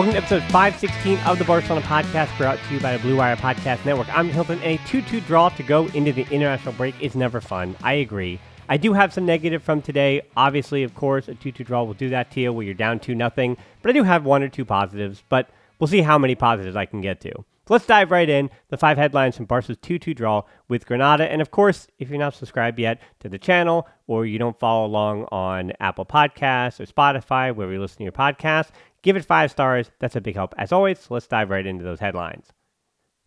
Welcome 0.00 0.14
to 0.14 0.18
episode 0.18 0.42
516 0.50 1.18
of 1.26 1.38
the 1.38 1.44
Barcelona 1.44 1.84
Podcast, 1.84 2.34
brought 2.38 2.58
to 2.58 2.74
you 2.74 2.80
by 2.80 2.96
the 2.96 3.02
Blue 3.02 3.18
Wire 3.18 3.36
Podcast 3.36 3.84
Network. 3.84 4.08
I'm 4.16 4.30
Hilton. 4.30 4.58
A 4.62 4.78
2 4.86 5.02
2 5.02 5.20
draw 5.20 5.50
to 5.50 5.62
go 5.62 5.88
into 5.88 6.10
the 6.10 6.26
international 6.30 6.72
break 6.72 6.98
is 7.02 7.14
never 7.14 7.38
fun. 7.38 7.76
I 7.82 7.92
agree. 7.92 8.40
I 8.70 8.78
do 8.78 8.94
have 8.94 9.12
some 9.12 9.26
negative 9.26 9.62
from 9.62 9.82
today. 9.82 10.22
Obviously, 10.38 10.84
of 10.84 10.94
course, 10.94 11.28
a 11.28 11.34
2 11.34 11.52
2 11.52 11.64
draw 11.64 11.82
will 11.82 11.92
do 11.92 12.08
that 12.08 12.30
to 12.30 12.40
you 12.40 12.50
where 12.50 12.64
you're 12.64 12.72
down 12.72 12.98
2 12.98 13.14
nothing. 13.14 13.58
But 13.82 13.90
I 13.90 13.92
do 13.92 14.02
have 14.02 14.24
one 14.24 14.42
or 14.42 14.48
two 14.48 14.64
positives, 14.64 15.22
but 15.28 15.50
we'll 15.78 15.86
see 15.86 16.00
how 16.00 16.16
many 16.16 16.34
positives 16.34 16.76
I 16.76 16.86
can 16.86 17.02
get 17.02 17.20
to. 17.20 17.32
So 17.70 17.74
let's 17.74 17.84
dive 17.86 18.10
right 18.10 18.28
in. 18.28 18.50
The 18.70 18.78
five 18.78 18.96
headlines 18.96 19.36
from 19.36 19.44
Barca's 19.44 19.76
2 19.82 19.98
2 19.98 20.14
draw 20.14 20.44
with 20.68 20.86
Granada. 20.86 21.30
And 21.30 21.42
of 21.42 21.50
course, 21.50 21.88
if 21.98 22.08
you're 22.08 22.18
not 22.18 22.34
subscribed 22.34 22.78
yet 22.78 23.02
to 23.20 23.28
the 23.28 23.38
channel 23.38 23.86
or 24.06 24.24
you 24.24 24.38
don't 24.38 24.58
follow 24.58 24.86
along 24.86 25.26
on 25.30 25.72
Apple 25.78 26.06
Podcasts 26.06 26.80
or 26.80 26.86
Spotify, 26.86 27.54
where 27.54 27.70
you 27.70 27.78
listen 27.78 27.98
to 27.98 28.02
your 28.02 28.12
podcast, 28.12 28.70
Give 29.02 29.16
it 29.16 29.24
five 29.24 29.50
stars. 29.50 29.90
That's 29.98 30.16
a 30.16 30.20
big 30.20 30.34
help. 30.34 30.54
As 30.58 30.72
always, 30.72 30.98
so 31.00 31.14
let's 31.14 31.26
dive 31.26 31.50
right 31.50 31.66
into 31.66 31.84
those 31.84 32.00
headlines. 32.00 32.48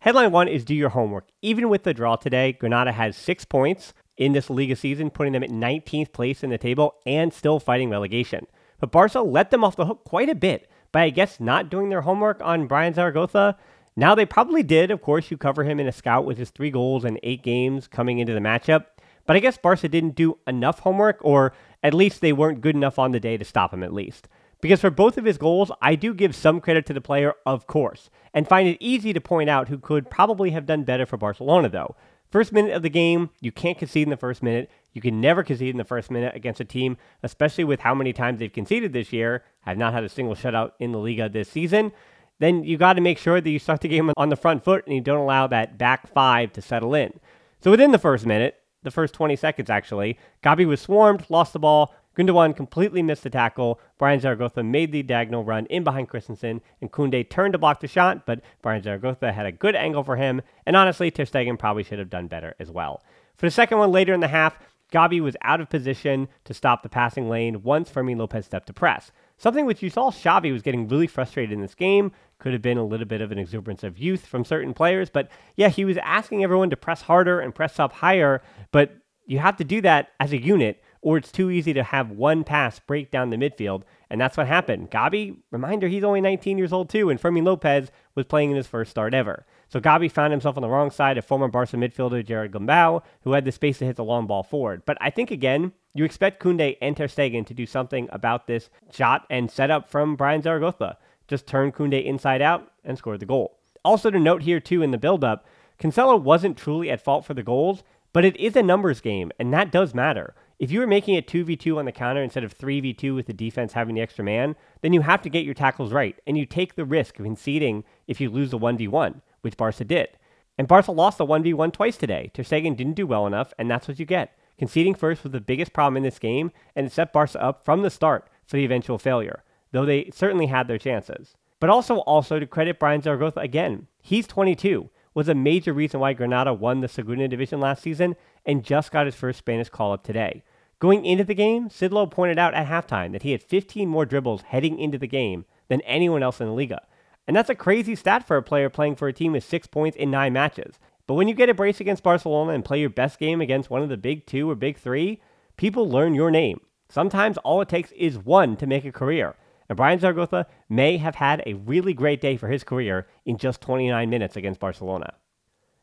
Headline 0.00 0.32
one 0.32 0.48
is 0.48 0.64
do 0.64 0.74
your 0.74 0.90
homework. 0.90 1.28
Even 1.42 1.68
with 1.68 1.82
the 1.82 1.94
draw 1.94 2.16
today, 2.16 2.52
Granada 2.52 2.92
has 2.92 3.16
six 3.16 3.44
points 3.44 3.94
in 4.16 4.32
this 4.32 4.50
Liga 4.50 4.76
season, 4.76 5.10
putting 5.10 5.32
them 5.32 5.42
at 5.42 5.50
19th 5.50 6.12
place 6.12 6.44
in 6.44 6.50
the 6.50 6.58
table 6.58 6.94
and 7.06 7.32
still 7.32 7.58
fighting 7.58 7.90
relegation. 7.90 8.46
But 8.78 8.92
Barca 8.92 9.20
let 9.20 9.50
them 9.50 9.64
off 9.64 9.76
the 9.76 9.86
hook 9.86 10.04
quite 10.04 10.28
a 10.28 10.34
bit 10.34 10.70
by, 10.92 11.04
I 11.04 11.10
guess, 11.10 11.40
not 11.40 11.70
doing 11.70 11.88
their 11.88 12.02
homework 12.02 12.40
on 12.42 12.66
Brian 12.66 12.94
Zaragoza. 12.94 13.56
Now, 13.96 14.14
they 14.14 14.26
probably 14.26 14.62
did. 14.62 14.90
Of 14.90 15.02
course, 15.02 15.30
you 15.30 15.36
cover 15.36 15.64
him 15.64 15.80
in 15.80 15.88
a 15.88 15.92
scout 15.92 16.24
with 16.24 16.38
his 16.38 16.50
three 16.50 16.70
goals 16.70 17.04
and 17.04 17.18
eight 17.22 17.42
games 17.42 17.88
coming 17.88 18.18
into 18.18 18.34
the 18.34 18.40
matchup. 18.40 18.86
But 19.26 19.36
I 19.36 19.40
guess 19.40 19.56
Barca 19.56 19.88
didn't 19.88 20.16
do 20.16 20.38
enough 20.46 20.80
homework, 20.80 21.18
or 21.22 21.54
at 21.82 21.94
least 21.94 22.20
they 22.20 22.32
weren't 22.32 22.60
good 22.60 22.76
enough 22.76 22.98
on 22.98 23.12
the 23.12 23.20
day 23.20 23.36
to 23.36 23.44
stop 23.44 23.72
him, 23.72 23.82
at 23.82 23.92
least. 23.92 24.28
Because 24.60 24.80
for 24.80 24.90
both 24.90 25.18
of 25.18 25.24
his 25.24 25.38
goals, 25.38 25.70
I 25.82 25.94
do 25.94 26.14
give 26.14 26.34
some 26.34 26.60
credit 26.60 26.86
to 26.86 26.92
the 26.92 27.00
player, 27.00 27.34
of 27.44 27.66
course, 27.66 28.10
and 28.32 28.48
find 28.48 28.68
it 28.68 28.78
easy 28.80 29.12
to 29.12 29.20
point 29.20 29.50
out 29.50 29.68
who 29.68 29.78
could 29.78 30.10
probably 30.10 30.50
have 30.50 30.66
done 30.66 30.84
better 30.84 31.06
for 31.06 31.16
Barcelona, 31.16 31.68
though. 31.68 31.96
First 32.30 32.52
minute 32.52 32.72
of 32.72 32.82
the 32.82 32.90
game, 32.90 33.30
you 33.40 33.52
can't 33.52 33.78
concede 33.78 34.04
in 34.04 34.10
the 34.10 34.16
first 34.16 34.42
minute. 34.42 34.70
You 34.92 35.00
can 35.00 35.20
never 35.20 35.44
concede 35.44 35.70
in 35.70 35.76
the 35.76 35.84
first 35.84 36.10
minute 36.10 36.34
against 36.34 36.60
a 36.60 36.64
team, 36.64 36.96
especially 37.22 37.62
with 37.62 37.80
how 37.80 37.94
many 37.94 38.12
times 38.12 38.40
they've 38.40 38.52
conceded 38.52 38.92
this 38.92 39.12
year, 39.12 39.44
have 39.60 39.78
not 39.78 39.92
had 39.92 40.02
a 40.02 40.08
single 40.08 40.34
shutout 40.34 40.72
in 40.80 40.90
the 40.90 40.98
Liga 40.98 41.28
this 41.28 41.48
season. 41.48 41.92
Then 42.40 42.64
you 42.64 42.76
got 42.76 42.94
to 42.94 43.00
make 43.00 43.18
sure 43.18 43.40
that 43.40 43.48
you 43.50 43.60
start 43.60 43.82
the 43.82 43.88
game 43.88 44.10
on 44.16 44.30
the 44.30 44.36
front 44.36 44.64
foot 44.64 44.84
and 44.86 44.94
you 44.94 45.00
don't 45.00 45.20
allow 45.20 45.46
that 45.46 45.78
back 45.78 46.12
five 46.12 46.52
to 46.54 46.62
settle 46.62 46.94
in. 46.94 47.20
So 47.60 47.70
within 47.70 47.92
the 47.92 47.98
first 47.98 48.26
minute, 48.26 48.56
the 48.82 48.90
first 48.90 49.14
20 49.14 49.36
seconds 49.36 49.70
actually, 49.70 50.18
Gabi 50.42 50.66
was 50.66 50.80
swarmed, 50.80 51.24
lost 51.28 51.52
the 51.52 51.58
ball, 51.58 51.94
Gundogan 52.16 52.54
completely 52.54 53.02
missed 53.02 53.24
the 53.24 53.30
tackle. 53.30 53.80
Brian 53.98 54.20
Zaragoza 54.20 54.62
made 54.62 54.92
the 54.92 55.02
diagonal 55.02 55.44
run 55.44 55.66
in 55.66 55.84
behind 55.84 56.08
Christensen, 56.08 56.60
and 56.80 56.92
Kunde 56.92 57.28
turned 57.28 57.52
to 57.52 57.58
block 57.58 57.80
the 57.80 57.88
shot, 57.88 58.24
but 58.26 58.40
Brian 58.62 58.82
Zaragoza 58.82 59.32
had 59.32 59.46
a 59.46 59.52
good 59.52 59.74
angle 59.74 60.04
for 60.04 60.16
him, 60.16 60.42
and 60.66 60.76
honestly, 60.76 61.10
Ter 61.10 61.26
probably 61.56 61.82
should 61.82 61.98
have 61.98 62.10
done 62.10 62.28
better 62.28 62.54
as 62.58 62.70
well. 62.70 63.02
For 63.36 63.46
the 63.46 63.50
second 63.50 63.78
one 63.78 63.90
later 63.90 64.14
in 64.14 64.20
the 64.20 64.28
half, 64.28 64.58
Gabi 64.92 65.20
was 65.20 65.36
out 65.42 65.60
of 65.60 65.68
position 65.68 66.28
to 66.44 66.54
stop 66.54 66.82
the 66.82 66.88
passing 66.88 67.28
lane 67.28 67.62
once 67.64 67.90
Fermin 67.90 68.18
Lopez 68.18 68.46
stepped 68.46 68.68
to 68.68 68.72
press. 68.72 69.10
Something 69.36 69.66
which 69.66 69.82
you 69.82 69.90
saw 69.90 70.10
Xavi 70.10 70.52
was 70.52 70.62
getting 70.62 70.86
really 70.86 71.08
frustrated 71.08 71.52
in 71.52 71.60
this 71.60 71.74
game. 71.74 72.12
Could 72.38 72.52
have 72.52 72.62
been 72.62 72.78
a 72.78 72.84
little 72.84 73.06
bit 73.06 73.20
of 73.20 73.32
an 73.32 73.38
exuberance 73.38 73.82
of 73.82 73.98
youth 73.98 74.24
from 74.24 74.44
certain 74.44 74.72
players, 74.72 75.10
but 75.10 75.28
yeah, 75.56 75.68
he 75.68 75.84
was 75.84 75.96
asking 75.96 76.44
everyone 76.44 76.70
to 76.70 76.76
press 76.76 77.02
harder 77.02 77.40
and 77.40 77.54
press 77.54 77.80
up 77.80 77.92
higher, 77.94 78.40
but 78.70 78.92
you 79.26 79.40
have 79.40 79.56
to 79.56 79.64
do 79.64 79.80
that 79.80 80.10
as 80.20 80.32
a 80.32 80.40
unit 80.40 80.80
or 81.04 81.18
it's 81.18 81.30
too 81.30 81.50
easy 81.50 81.74
to 81.74 81.82
have 81.82 82.10
one 82.10 82.42
pass 82.44 82.78
break 82.78 83.10
down 83.10 83.28
the 83.28 83.36
midfield. 83.36 83.82
And 84.08 84.18
that's 84.18 84.38
what 84.38 84.46
happened. 84.46 84.90
Gabi, 84.90 85.36
reminder, 85.50 85.86
he's 85.86 86.02
only 86.02 86.22
19 86.22 86.56
years 86.56 86.72
old 86.72 86.88
too, 86.88 87.10
and 87.10 87.20
Fermin 87.20 87.44
Lopez 87.44 87.90
was 88.14 88.24
playing 88.24 88.50
in 88.50 88.56
his 88.56 88.66
first 88.66 88.90
start 88.90 89.12
ever. 89.12 89.44
So 89.68 89.80
Gabi 89.80 90.10
found 90.10 90.32
himself 90.32 90.56
on 90.56 90.62
the 90.62 90.68
wrong 90.68 90.90
side 90.90 91.18
of 91.18 91.26
former 91.26 91.48
Barca 91.48 91.76
midfielder 91.76 92.24
Gerard 92.24 92.52
Gumbau, 92.52 93.02
who 93.22 93.32
had 93.32 93.44
the 93.44 93.52
space 93.52 93.78
to 93.78 93.84
hit 93.84 93.96
the 93.96 94.04
long 94.04 94.26
ball 94.26 94.42
forward. 94.42 94.82
But 94.86 94.96
I 94.98 95.10
think, 95.10 95.30
again, 95.30 95.72
you 95.92 96.06
expect 96.06 96.42
Kunde 96.42 96.78
and 96.80 96.96
Ter 96.96 97.06
Stegen 97.06 97.44
to 97.46 97.54
do 97.54 97.66
something 97.66 98.08
about 98.10 98.46
this 98.46 98.70
shot 98.90 99.26
and 99.28 99.50
setup 99.50 99.90
from 99.90 100.16
Brian 100.16 100.40
Zaragoza. 100.40 100.96
Just 101.28 101.46
turn 101.46 101.70
Kunde 101.70 102.02
inside 102.02 102.40
out 102.40 102.72
and 102.82 102.96
score 102.96 103.18
the 103.18 103.26
goal. 103.26 103.58
Also 103.84 104.10
to 104.10 104.18
note 104.18 104.44
here, 104.44 104.58
too, 104.58 104.80
in 104.80 104.90
the 104.90 104.96
build-up, 104.96 105.44
Cancelo 105.78 106.18
wasn't 106.20 106.56
truly 106.56 106.90
at 106.90 107.04
fault 107.04 107.26
for 107.26 107.34
the 107.34 107.42
goals, 107.42 107.82
but 108.14 108.24
it 108.24 108.36
is 108.38 108.56
a 108.56 108.62
numbers 108.62 109.02
game, 109.02 109.30
and 109.38 109.52
that 109.52 109.70
does 109.70 109.92
matter. 109.92 110.34
If 110.58 110.70
you 110.70 110.80
were 110.80 110.86
making 110.86 111.16
it 111.16 111.26
2v2 111.26 111.78
on 111.78 111.84
the 111.84 111.92
counter 111.92 112.22
instead 112.22 112.44
of 112.44 112.56
3v2 112.56 113.14
with 113.14 113.26
the 113.26 113.32
defense 113.32 113.72
having 113.72 113.96
the 113.96 114.00
extra 114.00 114.24
man, 114.24 114.54
then 114.82 114.92
you 114.92 115.00
have 115.00 115.20
to 115.22 115.28
get 115.28 115.44
your 115.44 115.54
tackles 115.54 115.92
right, 115.92 116.16
and 116.26 116.38
you 116.38 116.46
take 116.46 116.74
the 116.74 116.84
risk 116.84 117.18
of 117.18 117.24
conceding 117.24 117.82
if 118.06 118.20
you 118.20 118.30
lose 118.30 118.50
the 118.50 118.58
1v1, 118.58 119.20
which 119.40 119.56
Barca 119.56 119.84
did. 119.84 120.08
And 120.56 120.68
Barca 120.68 120.92
lost 120.92 121.18
the 121.18 121.26
1v1 121.26 121.72
twice 121.72 121.96
today. 121.96 122.30
Ter 122.32 122.44
Stegen 122.44 122.76
didn't 122.76 122.94
do 122.94 123.06
well 123.06 123.26
enough, 123.26 123.52
and 123.58 123.68
that's 123.68 123.88
what 123.88 123.98
you 123.98 124.06
get. 124.06 124.38
Conceding 124.56 124.94
first 124.94 125.24
was 125.24 125.32
the 125.32 125.40
biggest 125.40 125.72
problem 125.72 125.96
in 125.96 126.04
this 126.04 126.20
game, 126.20 126.52
and 126.76 126.86
it 126.86 126.92
set 126.92 127.12
Barca 127.12 127.42
up 127.42 127.64
from 127.64 127.82
the 127.82 127.90
start 127.90 128.28
for 128.46 128.56
the 128.56 128.64
eventual 128.64 128.98
failure, 128.98 129.42
though 129.72 129.84
they 129.84 130.10
certainly 130.14 130.46
had 130.46 130.68
their 130.68 130.78
chances. 130.78 131.34
But 131.58 131.70
also, 131.70 131.96
also 132.00 132.38
to 132.38 132.46
credit 132.46 132.78
Brian 132.78 133.02
Zaragoza 133.02 133.40
again, 133.40 133.88
he's 134.00 134.28
22, 134.28 134.88
was 135.14 135.28
a 135.28 135.34
major 135.34 135.72
reason 135.72 136.00
why 136.00 136.12
Granada 136.12 136.52
won 136.52 136.80
the 136.80 136.88
Segunda 136.88 137.28
Division 137.28 137.60
last 137.60 137.82
season 137.82 138.16
and 138.44 138.64
just 138.64 138.90
got 138.90 139.06
his 139.06 139.14
first 139.14 139.38
Spanish 139.38 139.68
call 139.68 139.92
up 139.92 140.02
today. 140.02 140.42
Going 140.80 141.06
into 141.06 141.24
the 141.24 141.34
game, 141.34 141.70
Sid 141.70 141.92
Lowe 141.92 142.06
pointed 142.06 142.38
out 142.38 142.52
at 142.52 142.66
halftime 142.66 143.12
that 143.12 143.22
he 143.22 143.30
had 143.30 143.42
15 143.42 143.88
more 143.88 144.04
dribbles 144.04 144.42
heading 144.42 144.78
into 144.78 144.98
the 144.98 145.06
game 145.06 145.44
than 145.68 145.80
anyone 145.82 146.22
else 146.22 146.40
in 146.40 146.46
the 146.46 146.52
Liga. 146.52 146.82
And 147.26 147.34
that's 147.34 147.48
a 147.48 147.54
crazy 147.54 147.94
stat 147.94 148.26
for 148.26 148.36
a 148.36 148.42
player 148.42 148.68
playing 148.68 148.96
for 148.96 149.08
a 149.08 149.12
team 149.12 149.32
with 149.32 149.44
six 149.44 149.66
points 149.66 149.96
in 149.96 150.10
nine 150.10 150.32
matches. 150.32 150.78
But 151.06 151.14
when 151.14 151.28
you 151.28 151.34
get 151.34 151.48
a 151.48 151.54
brace 151.54 151.80
against 151.80 152.02
Barcelona 152.02 152.52
and 152.52 152.64
play 152.64 152.80
your 152.80 152.90
best 152.90 153.18
game 153.18 153.40
against 153.40 153.70
one 153.70 153.82
of 153.82 153.88
the 153.88 153.96
big 153.96 154.26
two 154.26 154.50
or 154.50 154.54
big 154.54 154.76
three, 154.76 155.20
people 155.56 155.88
learn 155.88 156.14
your 156.14 156.30
name. 156.30 156.60
Sometimes 156.88 157.38
all 157.38 157.60
it 157.60 157.68
takes 157.68 157.92
is 157.92 158.18
one 158.18 158.56
to 158.56 158.66
make 158.66 158.84
a 158.84 158.92
career. 158.92 159.36
Brian 159.76 159.98
Zaragoza 159.98 160.46
may 160.68 160.96
have 160.96 161.16
had 161.16 161.42
a 161.46 161.54
really 161.54 161.94
great 161.94 162.20
day 162.20 162.36
for 162.36 162.48
his 162.48 162.64
career 162.64 163.06
in 163.24 163.38
just 163.38 163.60
29 163.60 164.08
minutes 164.08 164.36
against 164.36 164.60
Barcelona. 164.60 165.14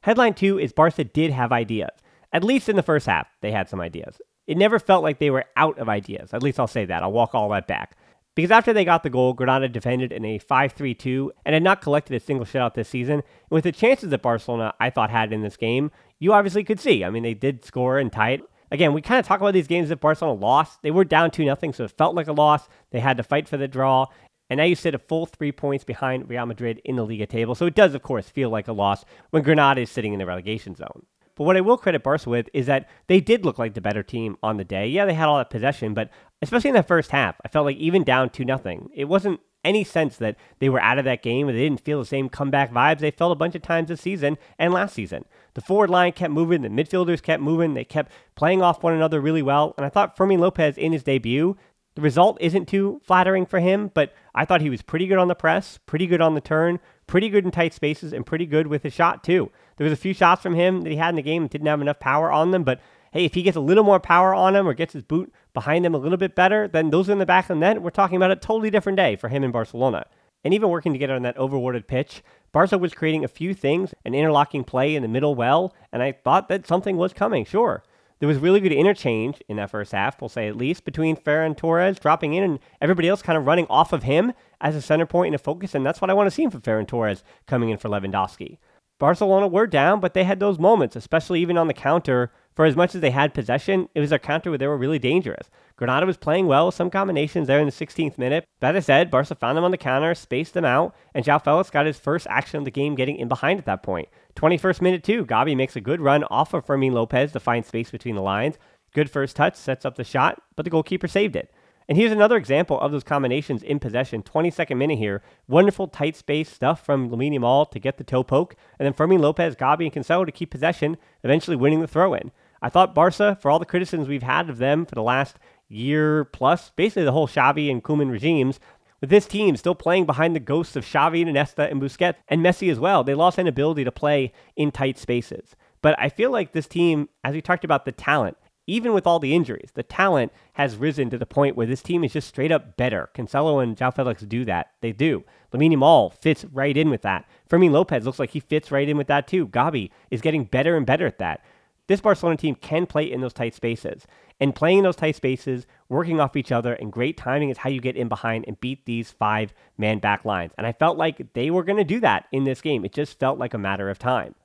Headline 0.02 0.34
two 0.34 0.60
is 0.60 0.74
Barca 0.74 1.04
did 1.04 1.32
have 1.32 1.52
ideas. 1.52 1.92
At 2.34 2.44
least 2.44 2.70
in 2.70 2.76
the 2.76 2.84
first 2.84 3.06
half, 3.06 3.28
they 3.42 3.52
had 3.52 3.70
some 3.70 3.82
ideas. 3.82 4.22
It 4.48 4.58
never 4.58 4.80
felt 4.80 5.04
like 5.04 5.20
they 5.20 5.30
were 5.30 5.46
out 5.56 5.78
of 5.78 5.90
ideas. 5.90 6.34
At 6.34 6.44
least 6.44 6.60
I'll 6.60 6.68
say 6.68 6.86
that. 6.86 7.04
I'll 7.04 7.12
walk 7.12 7.36
all 7.36 7.50
that 7.50 7.68
back. 7.68 7.96
Because 8.34 8.52
after 8.52 8.72
they 8.72 8.86
got 8.86 9.04
the 9.04 9.10
goal, 9.10 9.34
Granada 9.34 9.68
defended 9.68 10.12
in 10.12 10.24
a 10.24 10.38
5 10.38 10.72
3 10.72 10.94
2 10.94 11.32
and 11.46 11.54
had 11.54 11.64
not 11.64 11.82
collected 11.82 12.16
a 12.16 12.20
single 12.20 12.46
shutout 12.46 12.74
this 12.74 12.88
season. 12.88 13.16
And 13.16 13.24
with 13.50 13.66
the 13.66 13.72
chances 13.72 14.10
that 14.10 14.22
Barcelona, 14.22 14.74
I 14.80 14.90
thought, 14.90 15.10
had 15.10 15.34
in 15.34 15.42
this 15.42 15.58
game, 15.58 15.92
you 16.20 16.34
obviously 16.34 16.64
could 16.64 16.80
see. 16.80 17.04
I 17.04 17.10
mean, 17.10 17.24
they 17.24 17.34
did 17.34 17.66
score 17.66 18.00
and 18.00 18.12
tie 18.12 18.32
it. 18.32 18.42
Again, 18.72 18.94
we 18.94 19.02
kind 19.02 19.20
of 19.20 19.26
talk 19.26 19.42
about 19.42 19.54
these 19.54 19.68
games 19.68 19.90
that 19.90 20.00
Barcelona 20.00 20.40
lost. 20.40 20.82
They 20.82 20.92
were 20.92 21.04
down 21.04 21.30
2 21.30 21.44
0, 21.44 21.58
so 21.74 21.84
it 21.84 21.92
felt 21.92 22.16
like 22.16 22.28
a 22.28 22.34
loss. 22.34 22.68
They 22.92 23.02
had 23.02 23.18
to 23.18 23.24
fight 23.24 23.48
for 23.50 23.58
the 23.58 23.68
draw. 23.68 24.08
And 24.50 24.58
now 24.58 24.64
you 24.64 24.76
sit 24.76 24.96
a 24.96 25.00
full 25.00 25.26
three 25.26 25.52
points 25.52 25.84
behind 25.84 26.30
Real 26.30 26.46
Madrid 26.46 26.82
in 26.84 26.96
the 26.96 27.06
Liga 27.06 27.26
table. 27.26 27.56
So 27.56 27.66
it 27.66 27.76
does, 27.76 27.94
of 27.96 28.02
course, 28.02 28.30
feel 28.30 28.50
like 28.50 28.68
a 28.68 28.74
loss 28.74 29.06
when 29.30 29.44
Granada 29.44 29.82
is 29.82 29.90
sitting 29.90 30.14
in 30.14 30.20
the 30.20 30.26
relegation 30.26 30.76
zone. 30.76 31.06
But 31.36 31.46
what 31.46 31.58
I 31.58 31.62
will 31.62 31.78
credit 31.78 32.04
Barca 32.04 32.30
with 32.30 32.50
is 32.54 32.66
that 32.66 32.90
they 33.08 33.20
did 33.20 33.46
look 33.46 33.58
like 33.58 33.74
the 33.74 33.82
better 33.82 34.04
team 34.04 34.38
on 34.44 34.58
the 34.58 34.66
day. 34.66 34.88
Yeah, 34.88 35.06
they 35.06 35.14
had 35.14 35.28
all 35.28 35.38
that 35.38 35.50
possession, 35.50 35.94
but 35.94 36.10
especially 36.42 36.70
in 36.70 36.76
the 36.76 36.84
first 36.84 37.12
half, 37.12 37.36
I 37.46 37.48
felt 37.48 37.66
like 37.66 37.78
even 37.78 38.04
down 38.04 38.30
2 38.30 38.44
nothing, 38.44 38.90
it 38.94 39.06
wasn't 39.06 39.40
any 39.64 39.84
sense 39.84 40.18
that 40.18 40.36
they 40.60 40.70
were 40.70 40.82
out 40.82 40.98
of 40.98 41.06
that 41.06 41.24
game 41.24 41.48
and 41.48 41.58
they 41.58 41.64
didn't 41.64 41.86
feel 41.86 42.00
the 42.00 42.06
same 42.06 42.30
comeback 42.30 42.72
vibes 42.72 43.00
they 43.00 43.12
felt 43.12 43.32
a 43.32 43.36
bunch 43.36 43.56
of 43.56 43.62
times 43.62 43.90
this 43.90 44.02
season 44.02 44.38
and 44.58 44.74
last 44.74 44.94
season. 44.94 45.26
The 45.54 45.62
forward 45.62 45.90
line 45.90 46.14
kept 46.14 46.34
moving, 46.34 46.62
the 46.62 46.70
midfielders 46.70 47.22
kept 47.22 47.44
moving, 47.44 47.74
they 47.74 47.84
kept 47.84 48.12
playing 48.36 48.62
off 48.62 48.84
one 48.84 48.94
another 48.94 49.20
really 49.20 49.42
well. 49.42 49.74
And 49.78 49.86
I 49.86 49.90
thought 49.90 50.16
Fermin 50.16 50.40
Lopez 50.40 50.78
in 50.78 50.94
his 50.94 51.04
debut, 51.04 51.58
the 51.96 52.02
result 52.02 52.38
isn't 52.40 52.68
too 52.68 53.02
flattering 53.04 53.46
for 53.46 53.60
him, 53.60 53.92
but 53.94 54.14
I 54.34 54.46
thought 54.46 54.62
he 54.62 54.70
was 54.70 54.82
pretty 54.82 55.08
good 55.08 55.18
on 55.18 55.28
the 55.28 55.36
press, 55.36 55.78
pretty 55.86 56.08
good 56.08 56.22
on 56.22 56.36
the 56.36 56.42
turn, 56.42 56.80
pretty 57.06 57.28
good 57.28 57.44
in 57.44 57.52
tight 57.52 57.74
spaces, 57.74 58.14
and 58.14 58.26
pretty 58.26 58.46
good 58.46 58.68
with 58.68 58.84
his 58.84 58.94
shot 58.94 59.24
too. 59.24 59.52
There 59.76 59.84
was 59.84 59.94
a 59.94 59.98
few 59.98 60.14
shots 60.14 60.42
from 60.42 60.56
him 60.56 60.82
that 60.82 60.90
he 60.90 60.96
had 60.96 61.10
in 61.10 61.18
the 61.18 61.22
game 61.22 61.44
that 61.44 61.52
didn't 61.52 61.68
have 61.68 61.82
enough 61.82 62.00
power 62.00 62.32
on 62.32 62.52
them, 62.52 62.64
but 62.64 62.80
hey, 63.12 63.26
if 63.26 63.34
he 63.34 63.44
gets 63.44 63.58
a 63.58 63.62
little 63.62 63.84
more 63.84 64.00
power 64.00 64.34
on 64.34 64.56
him 64.56 64.68
or 64.68 64.74
gets 64.74 64.94
his 64.94 65.04
boot 65.04 65.34
behind 65.54 65.86
him 65.86 65.94
a 65.94 65.98
little 65.98 66.18
bit 66.18 66.34
better, 66.34 66.68
then 66.68 66.92
those 66.92 67.10
in 67.10 67.20
the 67.20 67.26
back 67.26 67.50
of 67.50 67.58
the 67.58 67.60
net. 67.60 67.82
We're 67.82 67.90
talking 67.90 68.16
about 68.16 68.32
a 68.32 68.38
totally 68.38 68.70
different 68.70 68.96
day 68.96 69.18
for 69.18 69.28
him 69.28 69.44
in 69.44 69.52
Barcelona. 69.52 70.06
And 70.44 70.54
even 70.54 70.70
working 70.70 70.94
together 70.94 71.14
on 71.14 71.22
that 71.24 71.38
overworded 71.38 71.88
pitch, 71.88 72.24
Barca 72.54 72.78
was 72.78 72.94
creating 72.94 73.24
a 73.24 73.30
few 73.30 73.54
things, 73.54 73.94
an 74.04 74.14
interlocking 74.14 74.64
play 74.64 74.96
in 74.96 75.02
the 75.02 75.08
middle 75.08 75.36
well, 75.36 75.74
and 75.92 76.04
I 76.04 76.12
thought 76.12 76.50
that 76.50 76.68
something 76.68 76.98
was 76.98 77.14
coming, 77.14 77.46
sure. 77.46 77.84
There 78.20 78.28
was 78.28 78.38
really 78.38 78.60
good 78.60 78.72
interchange 78.72 79.42
in 79.48 79.58
that 79.58 79.72
first 79.72 79.94
half, 79.94 80.22
we'll 80.22 80.30
say 80.30 80.48
at 80.48 80.56
least, 80.56 80.86
between 80.86 81.16
Ferran 81.16 81.58
Torres 81.58 81.98
dropping 81.98 82.34
in 82.34 82.44
and 82.44 82.60
everybody 82.80 83.08
else 83.08 83.22
kind 83.22 83.38
of 83.38 83.46
running 83.46 83.66
off 83.68 83.94
of 83.94 84.04
him 84.04 84.34
as 84.60 84.76
a 84.76 84.82
center 84.82 85.06
point 85.06 85.28
and 85.28 85.36
a 85.36 85.40
focus, 85.40 85.74
and 85.74 85.86
that's 85.86 86.02
what 86.02 86.10
I 86.10 86.14
want 86.14 86.28
to 86.28 86.32
see 86.32 86.48
from 86.48 86.62
Ferran 86.62 86.88
Torres 86.88 87.24
coming 87.48 87.70
in 87.70 87.78
for 87.78 87.90
Lewandowski. 87.90 88.58
Barcelona 89.00 89.48
were 89.48 89.66
down, 89.66 90.00
but 90.00 90.14
they 90.14 90.26
had 90.26 90.40
those 90.40 90.60
moments, 90.60 90.96
especially 90.96 91.42
even 91.42 91.58
on 91.58 91.68
the 91.68 91.74
counter. 91.74 92.32
For 92.54 92.66
as 92.66 92.76
much 92.76 92.94
as 92.94 93.02
they 93.02 93.10
had 93.10 93.34
possession, 93.34 93.90
it 93.96 94.00
was 94.00 94.12
a 94.12 94.20
counter 94.20 94.52
where 94.52 94.60
they 94.60 94.68
were 94.68 94.78
really 94.78 95.00
dangerous. 95.00 95.50
Granada 95.82 96.06
was 96.06 96.16
playing 96.16 96.46
well, 96.46 96.70
some 96.70 96.92
combinations 96.92 97.48
there 97.48 97.60
in 97.60 97.66
the 97.66 97.72
16th 97.72 98.20
minute. 98.20 98.46
That 98.60 98.84
said, 98.84 99.10
Barca 99.10 99.34
found 99.34 99.58
them 99.58 99.64
on 99.64 99.72
the 99.72 99.78
counter, 99.78 100.14
spaced 100.14 100.54
them 100.54 100.64
out, 100.64 100.94
and 101.16 101.26
João 101.26 101.44
Felix 101.44 101.72
got 101.72 101.88
his 101.88 101.98
first 101.98 102.28
action 102.30 102.60
of 102.60 102.66
the 102.66 102.70
game 102.70 102.94
getting 102.94 103.16
in 103.16 103.28
behind 103.28 103.58
at 103.58 103.66
that 103.66 103.82
point. 103.82 104.08
21st 104.36 104.82
minute 104.82 105.04
too, 105.04 105.26
Gabi 105.26 105.58
makes 105.58 105.76
a 105.76 105.82
good 105.82 106.00
run 106.00 106.24
off 106.26 106.54
of 106.54 106.68
Fermin 106.68 106.94
Lopez 106.94 107.32
to 107.32 107.40
find 107.40 107.66
space 107.66 107.90
between 107.90 108.14
the 108.14 108.22
lines. 108.22 108.60
Good 108.94 109.10
first 109.10 109.36
touch, 109.36 109.56
sets 109.56 109.84
up 109.84 109.96
the 109.96 110.04
shot, 110.04 110.40
but 110.56 110.66
the 110.66 110.70
goalkeeper 110.70 111.08
saved 111.08 111.36
it. 111.36 111.52
And 111.90 111.98
here's 111.98 112.12
another 112.12 112.38
example 112.38 112.80
of 112.80 112.92
those 112.92 113.04
combinations 113.04 113.64
in 113.64 113.80
possession. 113.80 114.22
22nd 114.22 114.78
minute 114.78 115.00
here. 115.00 115.24
Wonderful 115.48 115.88
tight 115.88 116.16
space 116.16 116.52
stuff 116.52 116.86
from 116.86 117.10
Lamine 117.10 117.34
Yamal 117.34 117.72
to 117.72 117.80
get 117.80 117.98
the 117.98 118.04
toe 118.04 118.24
poke. 118.24 118.56
And 118.78 118.86
then 118.86 118.94
Fermin 118.94 119.20
Lopez, 119.20 119.56
Gabi, 119.56 119.86
and 119.86 119.94
Cancelo 119.94 120.28
to 120.28 120.32
keep 120.32 120.52
possession, 120.52 120.98
eventually 121.24 121.58
winning 121.58 121.82
the 121.82 121.88
throw 121.88 122.14
in. 122.14 122.32
I 122.62 122.70
thought 122.70 122.94
Barca, 122.94 123.38
for 123.42 123.50
all 123.50 123.58
the 123.58 123.66
criticisms 123.66 124.08
we've 124.08 124.22
had 124.22 124.48
of 124.50 124.60
them 124.60 124.86
for 124.86 124.94
the 124.94 125.02
last 125.02 125.38
year 125.72 126.26
plus, 126.26 126.72
basically 126.76 127.04
the 127.04 127.12
whole 127.12 127.28
Xavi 127.28 127.72
and 127.72 127.84
Koeman 127.84 128.12
regimes, 128.12 128.60
with 129.00 129.10
this 129.10 129.26
team 129.26 129.58
still 129.58 129.74
playing 129.74 130.06
behind 130.06 130.36
the 130.36 130.40
ghosts 130.40 130.76
of 130.76 130.86
Xavi 130.86 131.26
and 131.26 131.36
Iniesta 131.36 131.72
and 131.72 131.82
Busquets 131.82 132.16
and 132.28 132.42
Messi 132.42 132.72
as 132.72 132.80
well, 132.80 133.04
they 133.04 133.16
lost 133.16 133.40
an 133.40 133.48
ability 133.48 133.84
to 133.84 133.92
play 133.92 134.32
in 134.56 134.72
tight 134.72 134.98
spaces. 135.00 135.56
But 135.82 135.96
I 135.98 136.10
feel 136.10 136.30
like 136.30 136.52
this 136.52 136.68
team, 136.68 137.10
as 137.24 137.34
we 137.34 137.42
talked 137.42 137.66
about 137.66 137.86
the 137.86 137.92
talent, 137.92 138.38
even 138.68 138.94
with 138.94 139.08
all 139.08 139.20
the 139.20 139.34
injuries, 139.34 139.72
the 139.74 139.82
talent 139.82 140.32
has 140.54 140.78
risen 140.78 141.10
to 141.10 141.18
the 141.18 141.26
point 141.26 141.56
where 141.56 141.66
this 141.66 141.82
team 141.82 142.04
is 142.04 142.14
just 142.14 142.28
straight 142.28 142.52
up 142.52 142.78
better. 142.78 143.10
Cancelo 143.16 143.62
and 143.62 143.76
João 143.76 143.94
Felix 143.94 144.22
do 144.22 144.46
that. 144.46 144.72
They 144.82 144.92
do. 144.92 145.24
Lamine 145.52 145.74
Yamal 145.74 146.14
fits 146.14 146.46
right 146.46 146.78
in 146.78 146.92
with 146.92 147.02
that. 147.02 147.28
Fermin 147.48 147.72
Lopez 147.72 148.06
looks 148.06 148.20
like 148.20 148.30
he 148.30 148.40
fits 148.40 148.72
right 148.72 148.88
in 148.88 148.98
with 148.98 149.08
that 149.08 149.28
too. 149.28 149.48
Gabi 149.48 149.90
is 150.12 150.22
getting 150.22 150.44
better 150.44 150.78
and 150.78 150.86
better 150.86 151.08
at 151.08 151.18
that. 151.18 151.44
This 151.92 152.00
Barcelona 152.00 152.38
team 152.38 152.56
can 152.56 152.86
play 152.86 153.12
in 153.12 153.20
those 153.20 153.34
tight 153.34 153.54
spaces. 153.54 154.08
And 154.40 154.56
playing 154.56 154.78
in 154.78 154.86
those 154.86 154.96
tight 154.96 155.18
spaces, 155.18 155.68
working 155.90 156.22
off 156.22 156.38
each 156.38 156.50
other, 156.50 156.74
and 156.74 156.90
great 156.90 157.18
timing 157.18 157.50
is 157.50 157.58
how 157.58 157.70
you 157.70 157.82
get 157.82 157.98
in 157.98 158.08
behind 158.08 158.46
and 158.48 158.58
beat 158.62 158.86
these 158.86 159.12
five 159.12 159.54
man 159.78 160.00
back 160.00 160.24
lines. 160.24 160.54
And 160.58 160.66
I 160.66 160.72
felt 160.72 160.98
like 160.98 161.34
they 161.34 161.52
were 161.52 161.66
going 161.66 161.80
to 161.80 161.84
do 161.84 162.00
that 162.00 162.28
in 162.32 162.46
this 162.46 162.62
game. 162.62 162.86
It 162.86 162.94
just 162.94 163.20
felt 163.20 163.40
like 163.40 163.54
a 163.54 163.58
matter 163.58 163.90
of 163.90 164.00
time. 164.00 164.36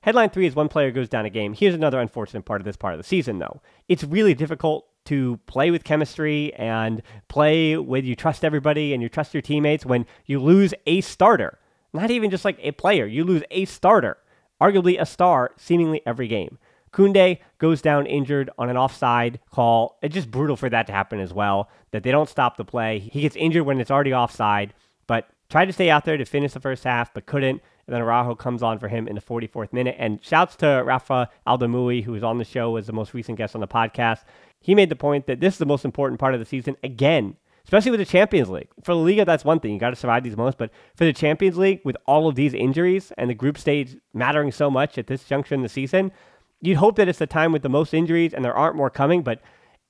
Headline 0.00 0.30
three 0.30 0.46
is 0.46 0.54
one 0.54 0.70
player 0.70 0.90
goes 0.90 1.10
down 1.10 1.26
a 1.26 1.30
game. 1.30 1.52
Here's 1.52 1.74
another 1.74 2.00
unfortunate 2.00 2.46
part 2.46 2.62
of 2.62 2.64
this 2.64 2.78
part 2.78 2.94
of 2.94 2.98
the 2.98 3.04
season, 3.04 3.38
though. 3.38 3.60
It's 3.86 4.02
really 4.02 4.32
difficult 4.32 4.86
to 5.04 5.38
play 5.44 5.70
with 5.70 5.84
chemistry 5.84 6.54
and 6.54 7.02
play 7.28 7.76
with 7.76 8.06
you 8.06 8.16
trust 8.16 8.46
everybody 8.46 8.94
and 8.94 9.02
you 9.02 9.10
trust 9.10 9.34
your 9.34 9.42
teammates 9.42 9.84
when 9.84 10.06
you 10.24 10.40
lose 10.40 10.72
a 10.86 11.02
starter. 11.02 11.58
Not 11.92 12.10
even 12.10 12.30
just 12.30 12.46
like 12.46 12.58
a 12.62 12.72
player, 12.72 13.04
you 13.04 13.24
lose 13.24 13.42
a 13.50 13.66
starter, 13.66 14.16
arguably 14.58 14.98
a 14.98 15.04
star, 15.04 15.50
seemingly 15.58 16.00
every 16.06 16.28
game. 16.28 16.56
Koundé 16.92 17.38
goes 17.58 17.82
down 17.82 18.06
injured 18.06 18.50
on 18.58 18.70
an 18.70 18.76
offside 18.76 19.40
call. 19.50 19.98
It's 20.02 20.14
just 20.14 20.30
brutal 20.30 20.56
for 20.56 20.68
that 20.70 20.86
to 20.86 20.92
happen 20.92 21.20
as 21.20 21.32
well, 21.32 21.68
that 21.90 22.02
they 22.02 22.10
don't 22.10 22.28
stop 22.28 22.56
the 22.56 22.64
play. 22.64 22.98
He 22.98 23.20
gets 23.20 23.36
injured 23.36 23.64
when 23.64 23.80
it's 23.80 23.90
already 23.90 24.14
offside, 24.14 24.74
but 25.06 25.28
tried 25.50 25.66
to 25.66 25.72
stay 25.72 25.90
out 25.90 26.04
there 26.04 26.16
to 26.16 26.24
finish 26.24 26.52
the 26.52 26.60
first 26.60 26.84
half, 26.84 27.12
but 27.12 27.26
couldn't. 27.26 27.62
And 27.86 27.94
then 27.94 28.02
Araujo 28.02 28.34
comes 28.34 28.62
on 28.62 28.78
for 28.78 28.88
him 28.88 29.08
in 29.08 29.14
the 29.14 29.20
44th 29.22 29.72
minute. 29.72 29.96
And 29.98 30.22
shouts 30.22 30.56
to 30.56 30.82
Rafa 30.84 31.30
Aldamui, 31.46 32.04
who 32.04 32.12
was 32.12 32.22
on 32.22 32.36
the 32.36 32.44
show 32.44 32.76
as 32.76 32.86
the 32.86 32.92
most 32.92 33.14
recent 33.14 33.38
guest 33.38 33.54
on 33.54 33.62
the 33.62 33.68
podcast. 33.68 34.24
He 34.60 34.74
made 34.74 34.90
the 34.90 34.96
point 34.96 35.26
that 35.26 35.40
this 35.40 35.54
is 35.54 35.58
the 35.58 35.66
most 35.66 35.86
important 35.86 36.20
part 36.20 36.34
of 36.34 36.40
the 36.40 36.44
season 36.44 36.76
again, 36.82 37.36
especially 37.64 37.90
with 37.90 38.00
the 38.00 38.06
Champions 38.06 38.50
League. 38.50 38.68
For 38.82 38.92
the 38.92 39.00
Liga, 39.00 39.24
that's 39.24 39.44
one 39.44 39.58
thing. 39.58 39.72
You 39.72 39.78
got 39.78 39.90
to 39.90 39.96
survive 39.96 40.22
these 40.22 40.36
moments. 40.36 40.56
But 40.58 40.70
for 40.96 41.06
the 41.06 41.14
Champions 41.14 41.56
League, 41.56 41.80
with 41.82 41.96
all 42.06 42.28
of 42.28 42.34
these 42.34 42.52
injuries 42.52 43.10
and 43.16 43.30
the 43.30 43.34
group 43.34 43.56
stage 43.56 43.96
mattering 44.12 44.52
so 44.52 44.70
much 44.70 44.98
at 44.98 45.06
this 45.06 45.24
juncture 45.24 45.54
in 45.54 45.62
the 45.62 45.68
season, 45.70 46.12
you'd 46.60 46.78
hope 46.78 46.96
that 46.96 47.08
it's 47.08 47.18
the 47.18 47.26
time 47.26 47.52
with 47.52 47.62
the 47.62 47.68
most 47.68 47.94
injuries 47.94 48.34
and 48.34 48.44
there 48.44 48.54
aren't 48.54 48.76
more 48.76 48.90
coming. 48.90 49.22
But 49.22 49.40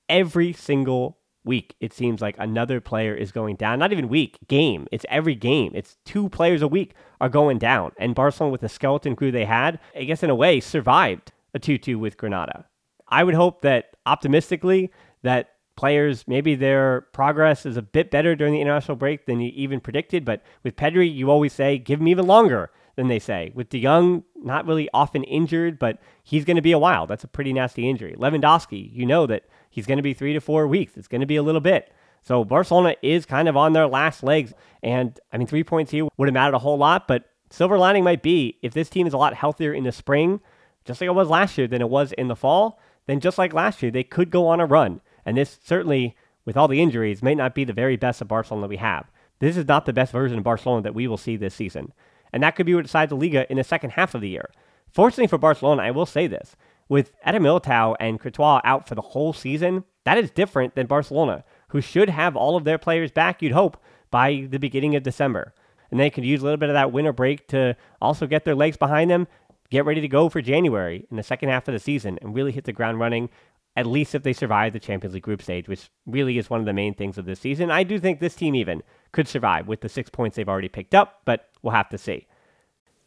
every 0.07 0.53
single 0.53 1.17
week, 1.43 1.75
it 1.79 1.93
seems 1.93 2.21
like 2.21 2.35
another 2.37 2.79
player 2.81 3.13
is 3.13 3.31
going 3.31 3.55
down. 3.55 3.79
Not 3.79 3.91
even 3.91 4.09
week, 4.09 4.37
game. 4.47 4.87
It's 4.91 5.05
every 5.09 5.35
game. 5.35 5.71
It's 5.73 5.97
two 6.05 6.29
players 6.29 6.61
a 6.61 6.67
week 6.67 6.93
are 7.21 7.29
going 7.29 7.57
down. 7.57 7.91
And 7.97 8.15
Barcelona, 8.15 8.51
with 8.51 8.61
the 8.61 8.69
skeleton 8.69 9.15
crew 9.15 9.31
they 9.31 9.45
had, 9.45 9.79
I 9.95 10.03
guess 10.03 10.23
in 10.23 10.29
a 10.29 10.35
way, 10.35 10.59
survived 10.59 11.31
a 11.53 11.59
2 11.59 11.77
2 11.77 11.97
with 11.97 12.17
Granada. 12.17 12.65
I 13.07 13.23
would 13.23 13.33
hope 13.33 13.61
that 13.61 13.95
optimistically 14.05 14.91
that 15.23 15.49
players, 15.75 16.25
maybe 16.27 16.55
their 16.55 17.01
progress 17.13 17.65
is 17.65 17.77
a 17.77 17.81
bit 17.81 18.11
better 18.11 18.35
during 18.35 18.53
the 18.53 18.61
international 18.61 18.97
break 18.97 19.25
than 19.25 19.39
you 19.39 19.51
even 19.55 19.79
predicted. 19.79 20.25
But 20.25 20.43
with 20.63 20.75
Pedri, 20.75 21.11
you 21.11 21.31
always 21.31 21.53
say, 21.53 21.77
give 21.77 22.01
him 22.01 22.07
even 22.07 22.27
longer 22.27 22.69
than 22.99 23.07
they 23.07 23.17
say. 23.17 23.49
With 23.55 23.69
De 23.69 23.81
Jong, 23.81 24.25
not 24.35 24.67
really 24.67 24.89
often 24.93 25.23
injured, 25.23 25.79
but 25.79 25.99
he's 26.21 26.43
going 26.43 26.57
to 26.57 26.61
be 26.61 26.73
a 26.73 26.77
while. 26.77 27.07
That's 27.07 27.23
a 27.23 27.29
pretty 27.29 27.53
nasty 27.53 27.89
injury. 27.89 28.13
Lewandowski, 28.19 28.93
you 28.93 29.05
know 29.05 29.25
that 29.25 29.45
he's 29.69 29.85
going 29.85 29.95
to 29.95 30.03
be 30.03 30.13
three 30.13 30.33
to 30.33 30.41
four 30.41 30.67
weeks. 30.67 30.97
It's 30.97 31.07
going 31.07 31.21
to 31.21 31.27
be 31.27 31.37
a 31.37 31.43
little 31.43 31.61
bit. 31.61 31.93
So 32.21 32.43
Barcelona 32.43 32.95
is 33.01 33.25
kind 33.25 33.47
of 33.47 33.55
on 33.55 33.71
their 33.71 33.87
last 33.87 34.21
legs. 34.21 34.53
And 34.83 35.17
I 35.31 35.37
mean, 35.37 35.47
three 35.47 35.63
points 35.63 35.91
here 35.91 36.09
would 36.17 36.27
have 36.27 36.33
mattered 36.33 36.55
a 36.55 36.59
whole 36.59 36.77
lot, 36.77 37.07
but 37.07 37.29
silver 37.49 37.77
lining 37.77 38.03
might 38.03 38.21
be 38.21 38.59
if 38.61 38.73
this 38.73 38.89
team 38.89 39.07
is 39.07 39.13
a 39.13 39.17
lot 39.17 39.33
healthier 39.33 39.73
in 39.73 39.85
the 39.85 39.93
spring, 39.93 40.41
just 40.83 40.99
like 40.99 41.07
it 41.07 41.15
was 41.15 41.29
last 41.29 41.57
year, 41.57 41.67
than 41.67 41.81
it 41.81 41.89
was 41.89 42.11
in 42.11 42.27
the 42.27 42.35
fall, 42.35 42.81
then 43.07 43.21
just 43.21 43.37
like 43.37 43.53
last 43.53 43.81
year, 43.81 43.91
they 43.91 44.03
could 44.03 44.29
go 44.29 44.45
on 44.45 44.59
a 44.59 44.65
run. 44.65 44.99
And 45.25 45.37
this 45.37 45.57
certainly 45.63 46.17
with 46.43 46.57
all 46.57 46.67
the 46.67 46.81
injuries, 46.81 47.23
may 47.23 47.35
not 47.35 47.55
be 47.55 47.63
the 47.63 47.71
very 47.71 47.95
best 47.95 48.19
of 48.19 48.27
Barcelona 48.27 48.67
we 48.67 48.77
have. 48.77 49.09
This 49.39 49.55
is 49.55 49.67
not 49.67 49.85
the 49.85 49.93
best 49.93 50.11
version 50.11 50.37
of 50.37 50.43
Barcelona 50.43 50.81
that 50.81 50.95
we 50.95 51.07
will 51.07 51.17
see 51.17 51.37
this 51.37 51.55
season. 51.55 51.93
And 52.31 52.43
that 52.43 52.55
could 52.55 52.65
be 52.65 52.75
what 52.75 52.83
decides 52.83 53.09
the 53.09 53.15
Liga 53.15 53.49
in 53.49 53.57
the 53.57 53.63
second 53.63 53.91
half 53.91 54.15
of 54.15 54.21
the 54.21 54.29
year. 54.29 54.49
Fortunately 54.91 55.27
for 55.27 55.37
Barcelona, 55.37 55.83
I 55.83 55.91
will 55.91 56.05
say 56.05 56.27
this. 56.27 56.55
With 56.87 57.11
Eder 57.23 57.39
Militao 57.39 57.95
and 57.99 58.19
Courtois 58.19 58.61
out 58.63 58.87
for 58.87 58.95
the 58.95 59.01
whole 59.01 59.33
season, 59.33 59.83
that 60.05 60.17
is 60.17 60.31
different 60.31 60.75
than 60.75 60.87
Barcelona, 60.87 61.43
who 61.69 61.81
should 61.81 62.09
have 62.09 62.35
all 62.35 62.55
of 62.55 62.63
their 62.63 62.79
players 62.79 63.11
back, 63.11 63.41
you'd 63.41 63.51
hope, 63.51 63.77
by 64.09 64.47
the 64.49 64.57
beginning 64.57 64.95
of 64.95 65.03
December. 65.03 65.53
And 65.91 65.99
they 65.99 66.09
could 66.09 66.25
use 66.25 66.41
a 66.41 66.43
little 66.43 66.57
bit 66.57 66.69
of 66.69 66.73
that 66.73 66.91
winter 66.91 67.13
break 67.13 67.47
to 67.49 67.75
also 68.01 68.25
get 68.25 68.43
their 68.43 68.55
legs 68.55 68.77
behind 68.77 69.11
them, 69.11 69.27
get 69.69 69.85
ready 69.85 70.01
to 70.01 70.07
go 70.07 70.29
for 70.29 70.41
January 70.41 71.05
in 71.11 71.17
the 71.17 71.23
second 71.23 71.49
half 71.49 71.67
of 71.67 71.73
the 71.73 71.79
season, 71.79 72.17
and 72.21 72.33
really 72.33 72.51
hit 72.51 72.63
the 72.63 72.73
ground 72.73 72.99
running, 72.99 73.29
at 73.75 73.85
least 73.85 74.15
if 74.15 74.23
they 74.23 74.33
survive 74.33 74.73
the 74.73 74.79
Champions 74.79 75.13
League 75.13 75.23
group 75.23 75.41
stage, 75.41 75.67
which 75.67 75.89
really 76.05 76.37
is 76.37 76.49
one 76.49 76.59
of 76.59 76.65
the 76.65 76.73
main 76.73 76.93
things 76.93 77.17
of 77.17 77.25
this 77.25 77.39
season. 77.39 77.71
I 77.71 77.83
do 77.83 77.99
think 77.99 78.19
this 78.19 78.35
team 78.35 78.55
even 78.55 78.83
could 79.11 79.27
survive 79.27 79.67
with 79.67 79.81
the 79.81 79.89
six 79.89 80.09
points 80.09 80.35
they've 80.35 80.49
already 80.49 80.69
picked 80.69 80.95
up, 80.95 81.21
but 81.25 81.49
we'll 81.61 81.73
have 81.73 81.89
to 81.89 81.97
see. 81.97 82.27